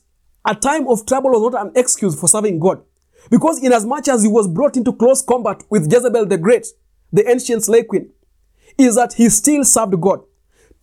[0.46, 2.82] a time of trouble was not an excuse for serving God.
[3.30, 6.68] Because inasmuch as he was brought into close combat with Jezebel the Great,
[7.12, 8.12] the ancient slave queen,
[8.78, 10.22] is that he still served God.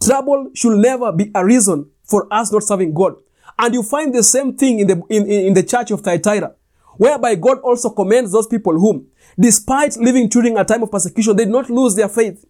[0.02, 3.16] Trouble should never be a reason for us not serving God.
[3.58, 6.54] And you find the same thing in the, in, in the church of Thyatira,
[6.96, 9.06] whereby God also commends those people whom,
[9.38, 12.44] despite living during a time of persecution, they did not lose their faith.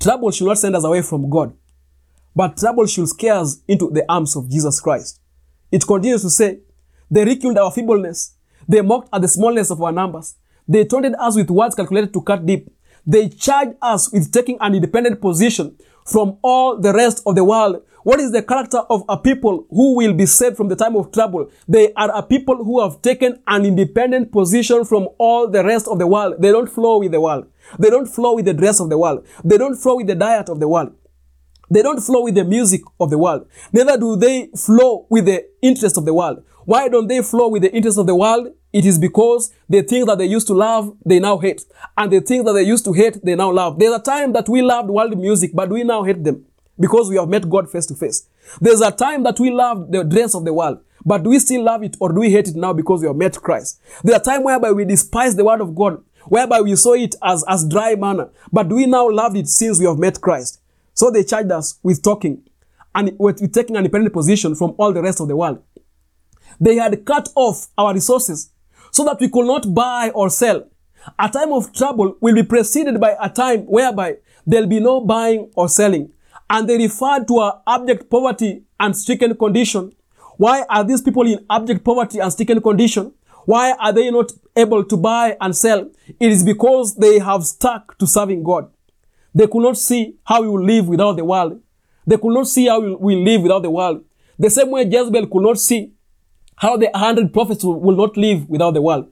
[0.00, 1.56] Trouble should not send us away from God,
[2.34, 5.20] but trouble should scare us into the arms of Jesus Christ.
[5.72, 6.60] It continues to say,
[7.10, 8.34] they ridiculed our feebleness.
[8.68, 10.36] They mocked at the smallness of our numbers.
[10.66, 12.68] They taunted us with words calculated to cut deep.
[13.06, 17.82] They charged us with taking an independent position from all the rest of the world.
[18.06, 21.10] What is the character of a people who will be saved from the time of
[21.10, 21.50] trouble?
[21.66, 25.98] They are a people who have taken an independent position from all the rest of
[25.98, 26.36] the world.
[26.38, 27.48] They don't flow with the world.
[27.80, 29.26] They don't flow with the dress of the world.
[29.44, 30.94] They don't flow with the diet of the world.
[31.68, 33.48] They don't flow with the music of the world.
[33.72, 36.44] Neither do they flow with the interest of the world.
[36.64, 38.52] Why don't they flow with the interest of the world?
[38.72, 41.64] It is because the things that they used to love, they now hate.
[41.98, 43.80] And the things that they used to hate, they now love.
[43.80, 46.46] There's a time that we loved world music, but we now hate them
[46.78, 48.28] because we have met God face to face.
[48.60, 51.62] There's a time that we loved the dress of the world, but do we still
[51.62, 53.80] love it or do we hate it now because we have met Christ?
[54.02, 57.44] There's a time whereby we despise the word of God, whereby we saw it as,
[57.48, 60.60] as dry manna, but do we now love it since we have met Christ?
[60.94, 62.42] So they charged us with talking
[62.94, 65.62] and with taking an independent position from all the rest of the world.
[66.58, 68.50] They had cut off our resources
[68.90, 70.66] so that we could not buy or sell.
[71.18, 74.16] A time of trouble will be preceded by a time whereby
[74.46, 76.12] there'll be no buying or selling.
[76.48, 79.92] And they refer to our abject poverty and stricken condition.
[80.36, 83.12] Why are these people in abject poverty and stricken condition?
[83.46, 85.88] Why are they not able to buy and sell?
[86.20, 88.70] It is because they have stuck to serving God.
[89.34, 91.60] They could not see how we will live without the world.
[92.06, 94.04] They could not see how we live without the world.
[94.38, 95.92] The same way Jezebel could not see
[96.56, 99.08] how the hundred prophets will not live without the world.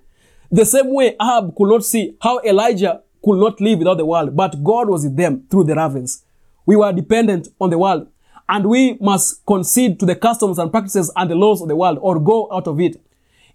[0.51, 4.37] The same way Ahab could not see how Elijah could not live without the world,
[4.37, 6.25] but God was with them through the ravens.
[6.67, 8.09] We were dependent on the world,
[8.49, 11.99] and we must concede to the customs and practices and the laws of the world
[12.01, 13.01] or go out of it.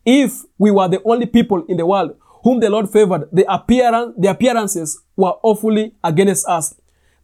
[0.06, 4.14] If we were the only people in the world whom the Lord favored, the, appearance,
[4.18, 6.74] the appearances were awfully against us.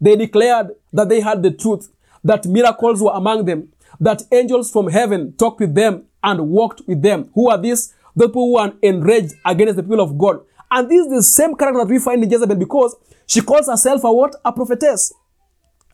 [0.02, 1.90] They declared that they had the truth,
[2.24, 3.70] that miracles were among them,
[4.00, 7.30] that angels from heaven talked with them and walked with them.
[7.34, 7.94] Who are these?
[8.16, 10.42] The people who are enraged against the people of God.
[10.70, 14.04] And this is the same character that we find in Jezebel because she calls herself
[14.04, 14.36] a what?
[14.44, 15.14] A prophetess.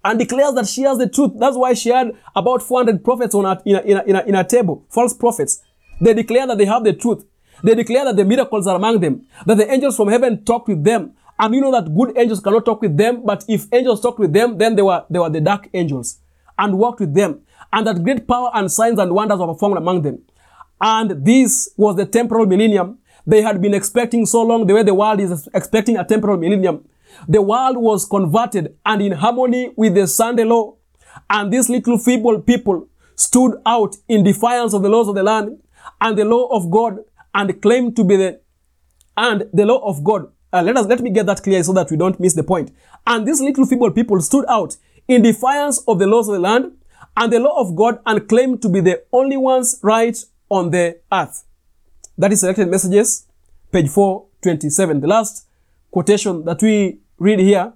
[0.04, 1.34] And declares that she has the truth.
[1.36, 4.22] That's why she had about 400 prophets on her, in, a, in, a, in, a,
[4.24, 5.62] in a table, false prophets.
[6.00, 7.24] They declare that they have the truth.
[7.64, 10.84] They declare that the miracles are among them, that the angels from heaven talked with
[10.84, 11.14] them.
[11.38, 14.34] And you know that good angels cannot talk with them, but if angels talked with
[14.34, 16.20] them, then they were, they were the dark angels
[16.58, 17.42] and walked with them.
[17.72, 20.24] And that great power and signs and wonders were performed among them.
[20.80, 22.98] And this was the temporal millennium.
[23.26, 26.84] they had been expecting so long, the way the world is expecting a temporal millennium.
[27.28, 30.76] The world was converted and in harmony with the Sunday law.
[31.30, 35.60] And these little feeble people stood out in defiance of the laws of the land
[36.00, 37.00] and the law of God
[37.34, 38.40] and claimed to be the
[39.18, 40.32] and the law of God.
[40.54, 42.72] Uh, let us let me get that clear so that we don't miss the point.
[43.06, 46.74] And these little feeble people stood out in defiance of the laws of the land
[47.18, 50.18] and the law of God and claimed to be the only ones right
[50.50, 51.44] on the earth.
[52.18, 53.28] That is selected messages,
[53.72, 55.02] page 427.
[55.02, 55.48] The last
[55.92, 57.74] quotation that we read here,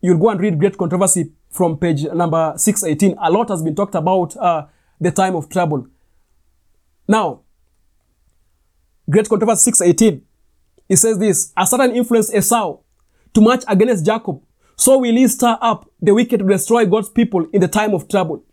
[0.00, 3.16] you'll go and read Great Controversy from page number 618.
[3.22, 4.66] A lot has been talked about uh,
[5.00, 5.86] the time of trouble.
[7.06, 7.40] Now,
[9.08, 10.22] Great Controversy 618,
[10.88, 12.78] it says this, As Satan influence Esau
[13.34, 14.42] to march against Jacob,
[14.76, 18.08] so will he stir up the wicked to destroy God's people in the time of
[18.08, 18.44] trouble.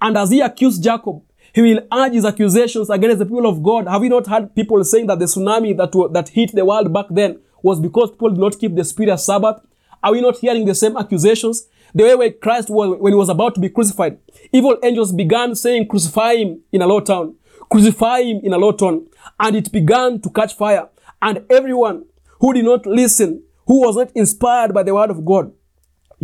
[0.00, 1.22] And as he accused Jacob,
[1.52, 3.86] he will urge his accusations against the people of God.
[3.86, 7.06] Have you not heard people saying that the tsunami that, that hit the world back
[7.10, 9.60] then was because people did not keep the spirit of Sabbath?
[10.02, 11.66] Are we not hearing the same accusations?
[11.94, 14.18] The way where Christ was, when he was about to be crucified,
[14.52, 17.36] evil angels began saying, crucify him in a low town,
[17.70, 19.06] crucify him in a low town.
[19.40, 20.88] and it began to catch fire.
[21.22, 22.04] And everyone
[22.40, 25.52] who did not listen, who was not inspired by the word of God,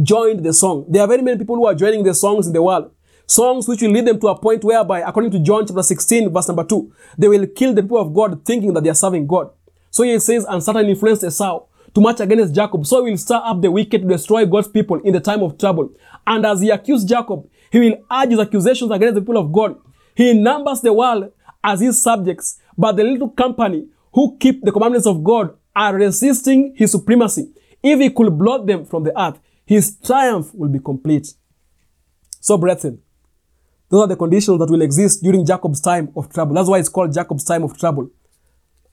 [0.03, 0.87] joined the song.
[0.89, 2.91] There are very many people who are joining the songs in the world.
[3.27, 6.49] Songs which will lead them to a point whereby, according to John chapter 16, verse
[6.49, 9.51] number 2, they will kill the people of God thinking that they are serving God.
[9.91, 11.65] So he says, and Satan influenced Esau
[11.95, 12.87] to march against Jacob.
[12.87, 15.59] So he will stir up the wicked to destroy God's people in the time of
[15.59, 15.93] trouble.
[16.27, 19.77] And as he accused Jacob, he will urge his accusations against the people of God.
[20.15, 21.33] He numbers the world
[21.63, 26.75] as his subjects, but the little company who keep the commandments of God are resisting
[26.77, 27.51] his supremacy.
[27.83, 31.33] If he could blot them from the earth, his triumph will be complete.
[32.41, 33.01] So, brethren,
[33.89, 36.55] those are the conditions that will exist during Jacob's time of trouble.
[36.55, 38.11] That's why it's called Jacob's time of trouble.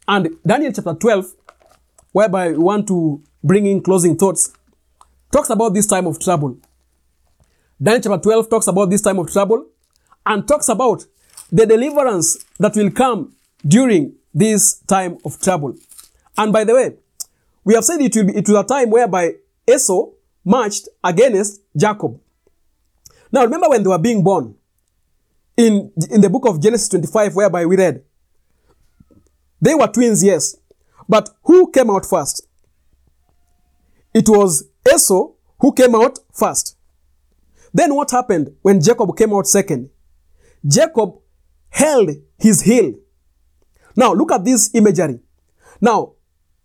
[0.07, 1.33] And Daniel chapter 12,
[2.11, 4.53] whereby we want to bring in closing thoughts,
[5.31, 6.57] talks about this time of trouble.
[7.81, 9.65] Daniel chapter 12 talks about this time of trouble
[10.25, 11.05] and talks about
[11.51, 13.33] the deliverance that will come
[13.67, 15.75] during this time of trouble.
[16.37, 16.95] And by the way,
[17.63, 19.33] we have said it will be it was a time whereby
[19.69, 20.09] Esau
[20.45, 22.19] marched against Jacob.
[23.31, 24.55] Now remember when they were being born,
[25.57, 28.03] in, in the book of Genesis 25, whereby we read,
[29.61, 30.57] they were twins, yes.
[31.09, 32.47] But who came out first?
[34.13, 36.75] It was Esau who came out first.
[37.73, 39.89] Then what happened when Jacob came out second?
[40.65, 41.19] Jacob
[41.69, 42.93] held his heel.
[43.95, 45.19] Now look at this imagery.
[45.81, 46.13] Now,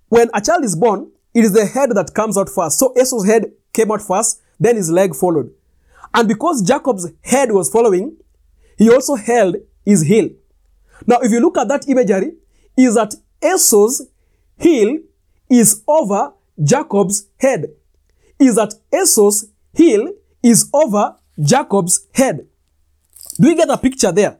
[0.08, 2.78] when a child is born, it is the head that comes out first.
[2.78, 5.50] So Esau's head came out first, then his leg followed.
[6.14, 8.16] And because Jacob's head was following,
[8.76, 10.28] he also held his heel.
[11.06, 12.34] Now, if you look at that imagery,
[12.76, 14.06] is that Esau's
[14.58, 14.98] heel
[15.50, 17.66] is over Jacob's head.
[18.38, 20.12] Is that Esau's heel
[20.42, 22.46] is over Jacob's head.
[23.40, 24.38] Do you get a picture there?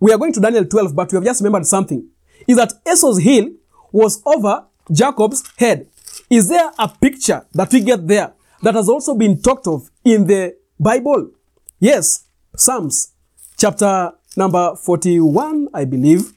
[0.00, 2.06] We are going to Daniel 12, but we have just remembered something.
[2.46, 3.50] Is that Esau's heel
[3.92, 5.86] was over Jacob's head.
[6.28, 10.26] Is there a picture that we get there that has also been talked of in
[10.26, 11.30] the Bible?
[11.78, 12.24] Yes,
[12.56, 13.12] Psalms
[13.56, 16.32] chapter number 41, I believe.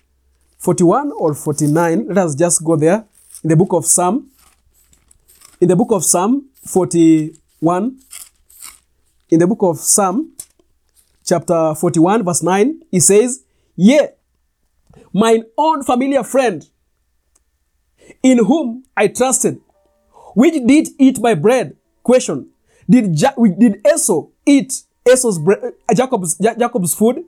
[0.66, 2.08] 41 or 49.
[2.08, 3.06] Let us just go there.
[3.44, 4.32] In the book of Psalm.
[5.62, 8.00] In the book of Psalm 41.
[9.30, 10.32] In the book of Psalm,
[11.24, 13.44] chapter 41, verse 9, he says,
[13.76, 14.10] Yea,
[15.14, 16.68] mine own familiar friend,
[18.24, 19.60] in whom I trusted,
[20.36, 21.76] which did eat my bread.
[22.02, 22.50] Question.
[22.90, 27.24] Did, ja- did Esau eat Esau's bread, Jacob's, Ja- Jacob's food?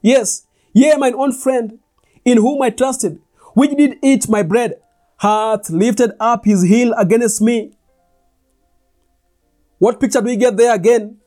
[0.00, 0.46] Yes.
[0.72, 1.78] Yea, mine own friend,
[2.24, 3.20] in whom I trusted,
[3.54, 4.80] which did eat my bread,
[5.18, 7.72] hath lifted up his heel against me.
[9.78, 11.18] What picture do we get there again?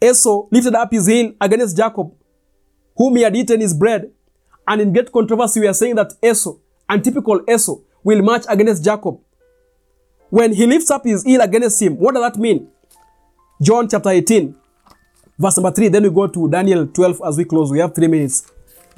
[0.00, 2.12] Esau lifted up his heel against Jacob,
[2.96, 4.10] whom he had eaten his bread.
[4.68, 6.56] And in great controversy, we are saying that Esau,
[6.88, 9.18] antitypical Esau, will march against Jacob.
[10.28, 12.68] When he lifts up his heel against him, what does that mean?
[13.62, 14.54] John chapter 18,
[15.38, 15.88] verse number 3.
[15.88, 17.70] Then we go to Daniel 12 as we close.
[17.70, 18.50] We have three minutes.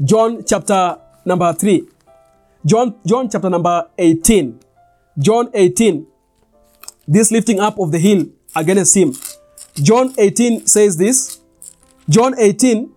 [0.03, 1.88] John chapter number 3.
[2.64, 4.61] John, John chapter number 18.
[5.18, 6.07] John 18.
[7.07, 9.14] This lifting up of the hill against him.
[9.74, 11.40] John 18 says this.
[12.09, 12.90] John 18.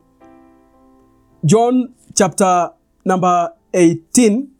[1.43, 2.71] John chapter
[3.03, 4.51] number 18.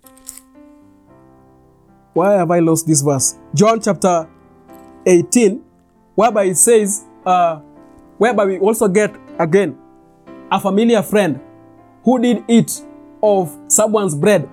[2.14, 3.36] Why have I lost this verse?
[3.54, 4.28] John chapter
[5.06, 5.64] 18,
[6.16, 7.60] whereby it says, uh,
[8.18, 9.78] whereby we also get again
[10.52, 11.40] a familiar friend
[12.04, 12.82] who did eat
[13.24, 14.50] of someone's bread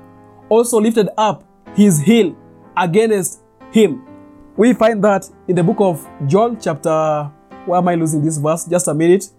[0.48, 1.44] also lifted up
[1.74, 2.36] his heel
[2.76, 3.40] against
[3.70, 4.04] him.
[4.56, 7.30] We find that in the book of John, chapter,
[7.66, 8.64] why am I losing this verse?
[8.64, 9.30] Just a minute.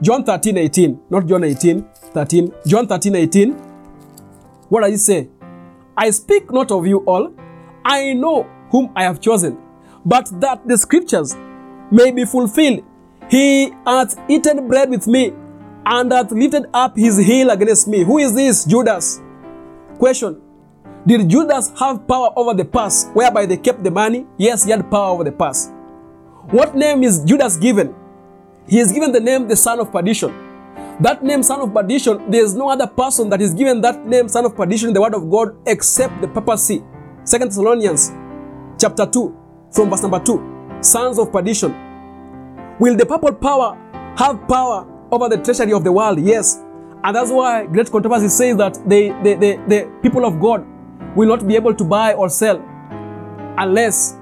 [0.00, 1.84] John 13, 18, not John 18,
[2.14, 2.52] 13.
[2.66, 3.52] John 13, 18.
[4.68, 5.28] What does it say?
[5.96, 7.34] I speak not of you all,
[7.84, 9.58] I know whom I have chosen,
[10.04, 11.36] but that the scriptures
[11.90, 12.84] may be fulfilled.
[13.28, 15.32] He hath eaten bread with me
[15.86, 18.04] and hath lifted up his heel against me.
[18.04, 18.64] Who is this?
[18.64, 19.20] Judas.
[19.98, 20.40] Question
[21.06, 24.26] Did Judas have power over the purse whereby they kept the money?
[24.38, 25.70] Yes, he had power over the purse.
[26.50, 27.94] What name is Judas given?
[28.68, 30.32] He is given the name the son of perdition.
[31.00, 34.28] That name, son of perdition, there is no other person that is given that name,
[34.28, 36.84] son of perdition, in the word of God except the papacy.
[37.24, 38.12] Second Thessalonians
[38.78, 39.36] chapter 2,
[39.72, 40.78] from verse number 2.
[40.82, 41.72] Sons of perdition.
[42.78, 43.78] Will the papal power
[44.16, 46.20] have power over the treasury of the world?
[46.20, 46.56] Yes.
[47.02, 50.66] And that's why great controversy says that the, the, the, the people of God
[51.16, 52.62] will not be able to buy or sell
[53.58, 54.16] unless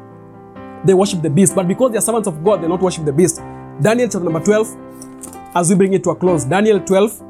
[0.85, 1.55] they worship the beast.
[1.55, 3.39] But because they are servants of God, they not worship the beast.
[3.81, 4.77] Daniel chapter number 12,
[5.55, 6.45] as we bring it to a close.
[6.45, 7.23] Daniel 12,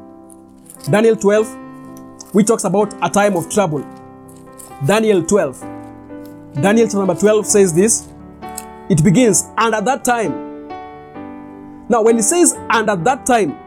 [0.89, 3.85] Daniel 12, we talks about a time of trouble.
[4.85, 5.61] Daniel 12.
[6.61, 8.07] Daniel chapter number 12 says this.
[8.89, 10.48] It begins, and at that time.
[11.89, 13.57] Now, when it says, and at that time,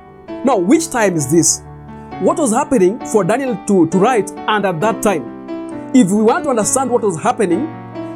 [0.45, 1.63] now, which time is this?
[2.21, 5.91] What was happening for Daniel to, to write, and at that time?
[5.93, 7.63] If we want to understand what was happening,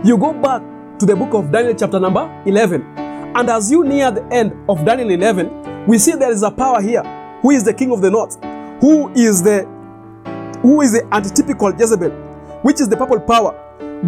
[0.04, 0.62] you go back
[1.00, 2.82] to the book of Daniel, chapter number 11.
[2.96, 6.80] And as you near the end of Daniel 11, we see there is a power
[6.80, 7.02] here.
[7.42, 8.40] Who is the king of the north?
[8.80, 9.64] Who is the
[10.62, 12.10] who is the antitypical Jezebel?
[12.62, 13.52] Which is the papal power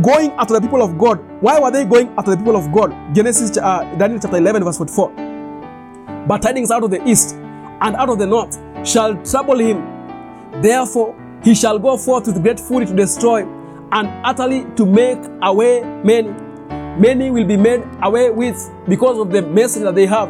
[0.03, 1.19] going after the people of God.
[1.41, 2.95] Why were they going after the people of God?
[3.15, 5.28] Genesis, uh, Daniel chapter 11, verse 44.
[6.27, 9.83] But tidings out of the east and out of the north shall trouble him.
[10.63, 11.15] Therefore,
[11.45, 13.43] he shall go forth with great fury to destroy
[13.93, 16.29] and utterly to make away many.
[16.99, 20.29] Many will be made away with because of the message that they have.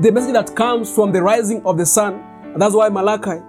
[0.00, 2.14] The message that comes from the rising of the sun.
[2.52, 3.40] And that's why Malachi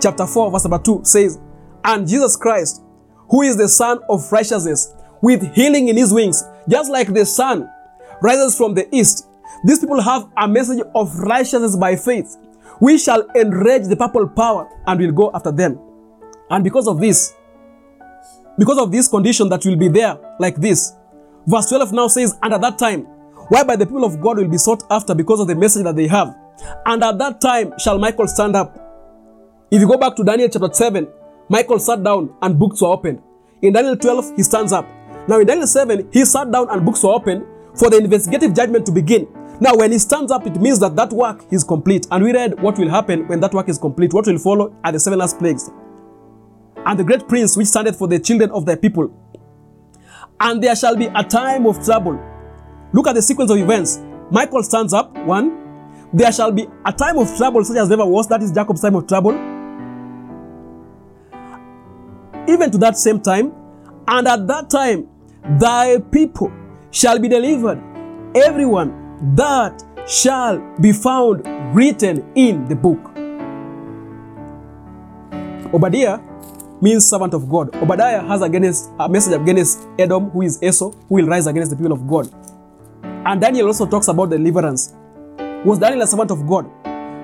[0.00, 1.38] chapter 4, verse number 2 says,
[1.84, 2.82] And Jesus Christ,
[3.30, 7.70] who is the Sun of righteousness, with healing in his wings, just like the sun
[8.22, 9.26] rises from the east.
[9.64, 12.36] These people have a message of righteousness by faith.
[12.80, 15.78] We shall enrage the papal power and will go after them.
[16.48, 17.34] And because of this,
[18.58, 20.92] because of this condition that will be there like this,
[21.46, 23.02] verse 12 now says, And at that time,
[23.48, 26.06] whereby the people of God will be sought after because of the message that they
[26.08, 26.34] have.
[26.86, 28.76] And at that time shall Michael stand up.
[29.70, 31.08] If you go back to Daniel chapter 7,
[31.48, 33.20] Michael sat down and books were opened.
[33.62, 34.88] In Daniel 12, he stands up.
[35.28, 37.44] Now in Daniel 7, he sat down and books were opened
[37.76, 39.26] for the investigative judgment to begin.
[39.60, 42.06] Now, when he stands up, it means that that work is complete.
[42.10, 44.14] And we read what will happen when that work is complete.
[44.14, 45.70] What will follow are the seven last plagues.
[46.86, 49.14] And the great prince which standeth for the children of thy people.
[50.40, 52.18] And there shall be a time of trouble.
[52.94, 54.00] Look at the sequence of events.
[54.30, 55.58] Michael stands up, one.
[56.12, 58.28] There shall be a time of trouble such as never was.
[58.28, 59.32] That is Jacob's time of trouble.
[62.48, 63.52] Even to that same time,
[64.08, 65.06] and at that time,
[65.58, 66.50] thy people
[66.90, 67.80] shall be delivered,
[68.34, 72.98] everyone that shall be found written in the book.
[75.72, 76.18] Obadiah
[76.80, 77.74] means servant of God.
[77.76, 81.76] Obadiah has against a message against Edom, who is Esau, who will rise against the
[81.76, 82.28] people of God.
[83.02, 84.94] And Daniel also talks about deliverance.
[85.64, 86.68] Was Daniel a servant of God?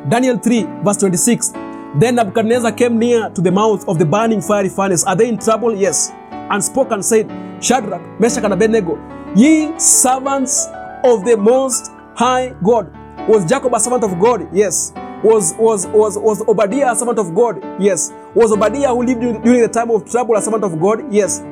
[0.09, 1.53] Daniel 3, verse 26.
[1.99, 5.03] Then Nebuchadnezzar came near to the mouth of the burning fiery furnace.
[5.05, 5.75] Are they in trouble?
[5.75, 6.13] Yes.
[6.31, 7.27] And spoke and said,
[7.65, 8.99] Shadrach, Meshach, and Abednego,
[9.35, 10.69] ye servants
[11.05, 12.93] of the most high God.
[13.29, 14.49] Was Jacob a servant of God?
[14.53, 14.93] Yes.
[15.23, 17.63] Was, was, was, was Obadiah a servant of God?
[17.81, 18.13] Yes.
[18.35, 21.13] Was Obadiah who lived during the time of trouble a servant of God?
[21.13, 21.43] Yes.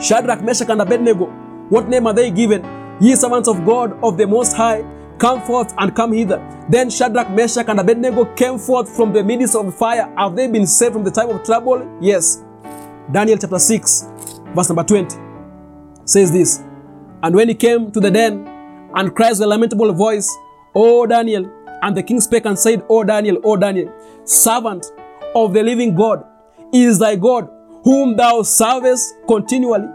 [0.00, 1.26] Shadrach, Meshach, and Abednego,
[1.68, 2.64] what name are they given?
[3.00, 4.84] Ye servants of God of the Most High,
[5.18, 6.38] come forth and come hither.
[6.68, 10.12] Then Shadrach, Meshach, and Abednego came forth from the midst of fire.
[10.16, 11.98] Have they been saved from the time of trouble?
[12.00, 12.42] Yes.
[13.10, 14.04] Daniel chapter 6,
[14.54, 15.16] verse number 20
[16.04, 16.62] says this
[17.22, 18.44] And when he came to the den
[18.94, 20.28] and cries a lamentable voice,
[20.74, 21.50] O Daniel,
[21.82, 23.92] and the king spake and said, O Daniel, O Daniel,
[24.24, 24.86] servant
[25.34, 26.24] of the living God,
[26.72, 27.48] is thy God,
[27.84, 29.88] whom thou servest continually,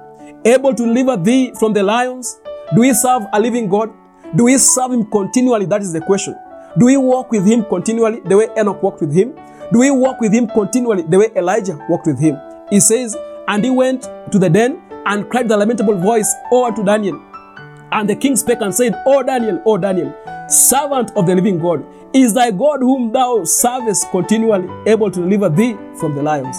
[0.45, 2.39] able to deliver thee from the lions?
[2.73, 3.91] Do we serve a living God?
[4.35, 5.65] Do we serve him continually?
[5.65, 6.35] That is the question.
[6.77, 9.33] Do we walk with him continually the way Enoch walked with him?
[9.71, 12.37] Do we walk with him continually the way Elijah walked with him?
[12.69, 13.15] He says,
[13.47, 17.21] And he went to the den and cried a lamentable voice over to Daniel.
[17.95, 20.13] And the king spake and said, O Daniel, O Daniel,
[20.49, 25.47] servant of the living God, is thy God whom thou servest continually able to deliver
[25.47, 26.57] thee from the lions?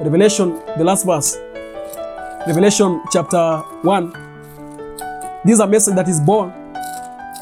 [0.00, 1.36] Revelation, the last verse,
[2.46, 4.12] Revelation chapter 1.
[5.44, 6.48] This is a message that is born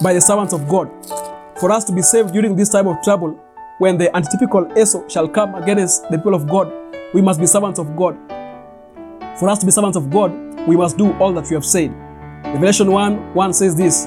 [0.03, 0.91] by the servants of God
[1.61, 3.39] for us to be saved during this time of trouble
[3.79, 6.73] when the antitypical Esau shall come against the people of God.
[7.15, 8.19] We must be servants of God.
[9.39, 10.33] For us to be servants of God,
[10.67, 11.95] we must do all that we have said.
[12.53, 14.07] Revelation 1 1 says this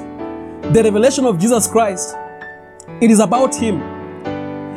[0.74, 2.16] The revelation of Jesus Christ,
[3.00, 3.82] it is about Him.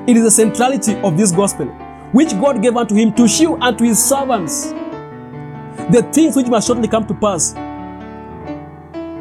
[0.07, 1.67] It is the centrality of this gospel,
[2.13, 4.73] which God gave unto Him to shew unto His servants
[5.91, 7.53] the things which must shortly come to pass.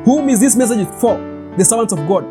[0.05, 1.17] Whom is this message for?
[1.57, 2.25] The servants of God.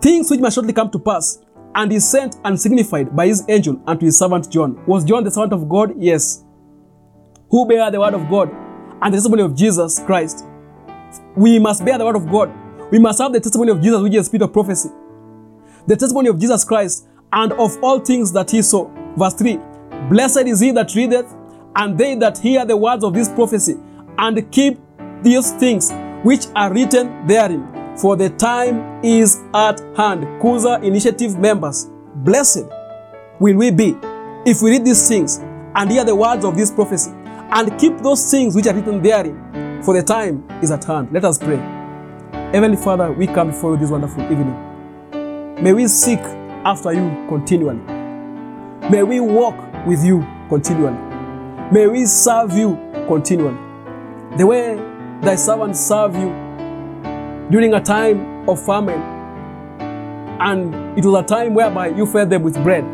[0.00, 1.38] Things which must shortly come to pass.
[1.74, 4.82] And he sent and signified by his angel unto his servant John.
[4.86, 5.94] Was John the servant of God?
[5.98, 6.44] Yes.
[7.50, 8.50] Who bear the word of God
[9.02, 10.46] and the testimony of Jesus Christ.
[11.34, 12.52] We must bear the word of God.
[12.90, 14.90] We must have the testimony of Jesus, which is the spirit of prophecy.
[15.86, 18.90] The testimony of Jesus Christ and of all things that he saw.
[19.16, 19.58] Verse 3
[20.10, 21.32] Blessed is he that readeth,
[21.74, 23.74] and they that hear the words of this prophecy,
[24.18, 24.78] and keep
[25.22, 25.92] these things
[26.22, 27.96] which are written therein.
[27.96, 30.24] For the time is at hand.
[30.40, 32.64] Kuza Initiative members, blessed
[33.40, 33.96] will we be
[34.44, 35.38] if we read these things
[35.74, 39.75] and hear the words of this prophecy and keep those things which are written therein.
[39.82, 41.12] For the time is at hand.
[41.12, 41.58] Let us pray.
[42.52, 45.62] Heavenly Father, we come before you this wonderful evening.
[45.62, 46.20] May we seek
[46.64, 47.80] after you continually.
[48.90, 49.56] May we walk
[49.86, 50.98] with you continually.
[51.72, 53.56] May we serve you continually.
[54.36, 54.76] The way
[55.22, 56.28] thy servants serve you
[57.50, 59.00] during a time of famine,
[60.40, 62.84] and it was a time whereby you fed them with bread.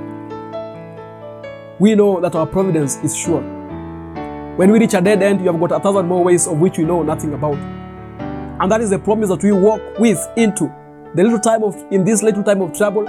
[1.78, 3.61] We know that our providence is sure.
[4.56, 6.76] When we reach a dead end, you have got a thousand more ways of which
[6.76, 7.56] we know nothing about.
[7.56, 10.70] And that is the promise that we walk with into
[11.14, 13.08] the little time of in this little time of trouble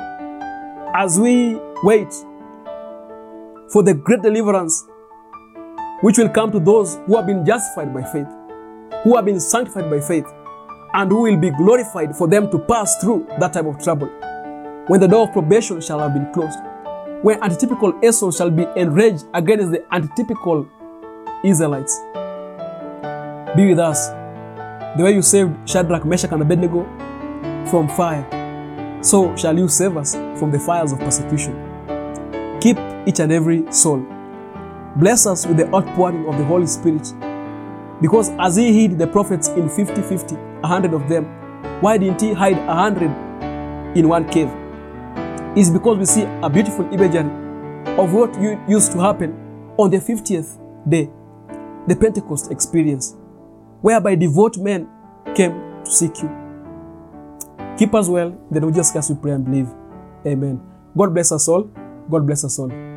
[0.95, 2.13] as we wait
[3.73, 4.85] for the great deliverance
[5.99, 8.27] which will come to those who have been justified by faith,
[9.03, 10.25] who have been sanctified by faith,
[10.93, 14.07] and who will be glorified for them to pass through that time of trouble.
[14.87, 16.59] When the door of probation shall have been closed,
[17.21, 20.69] when antitypical Esau shall be enraged against the antitypical
[21.43, 21.99] Israelites.
[23.55, 24.09] Be with us.
[24.97, 26.83] The way you saved Shadrach, Meshach, and Abednego
[27.69, 28.25] from fire,
[29.01, 31.53] so shall you save us from the fires of persecution.
[32.61, 34.05] Keep each and every soul.
[34.95, 37.13] Bless us with the outpouring of the Holy Spirit.
[38.01, 41.25] Because as he hid the prophets in 50 50, a hundred of them,
[41.81, 43.11] why didn't he hide a hundred
[43.97, 44.49] in one cave?
[45.57, 47.29] It's because we see a beautiful imagery
[47.97, 48.33] of what
[48.69, 49.33] used to happen
[49.77, 51.09] on the 50th day,
[51.87, 53.15] the Pentecost experience,
[53.81, 54.87] whereby devout men
[55.35, 55.53] came
[55.83, 56.29] to seek you.
[57.77, 59.69] Keep us well, then we just cast we pray and believe.
[60.25, 60.61] Amen.
[60.95, 61.63] God bless us all.
[62.09, 62.92] God bless us all.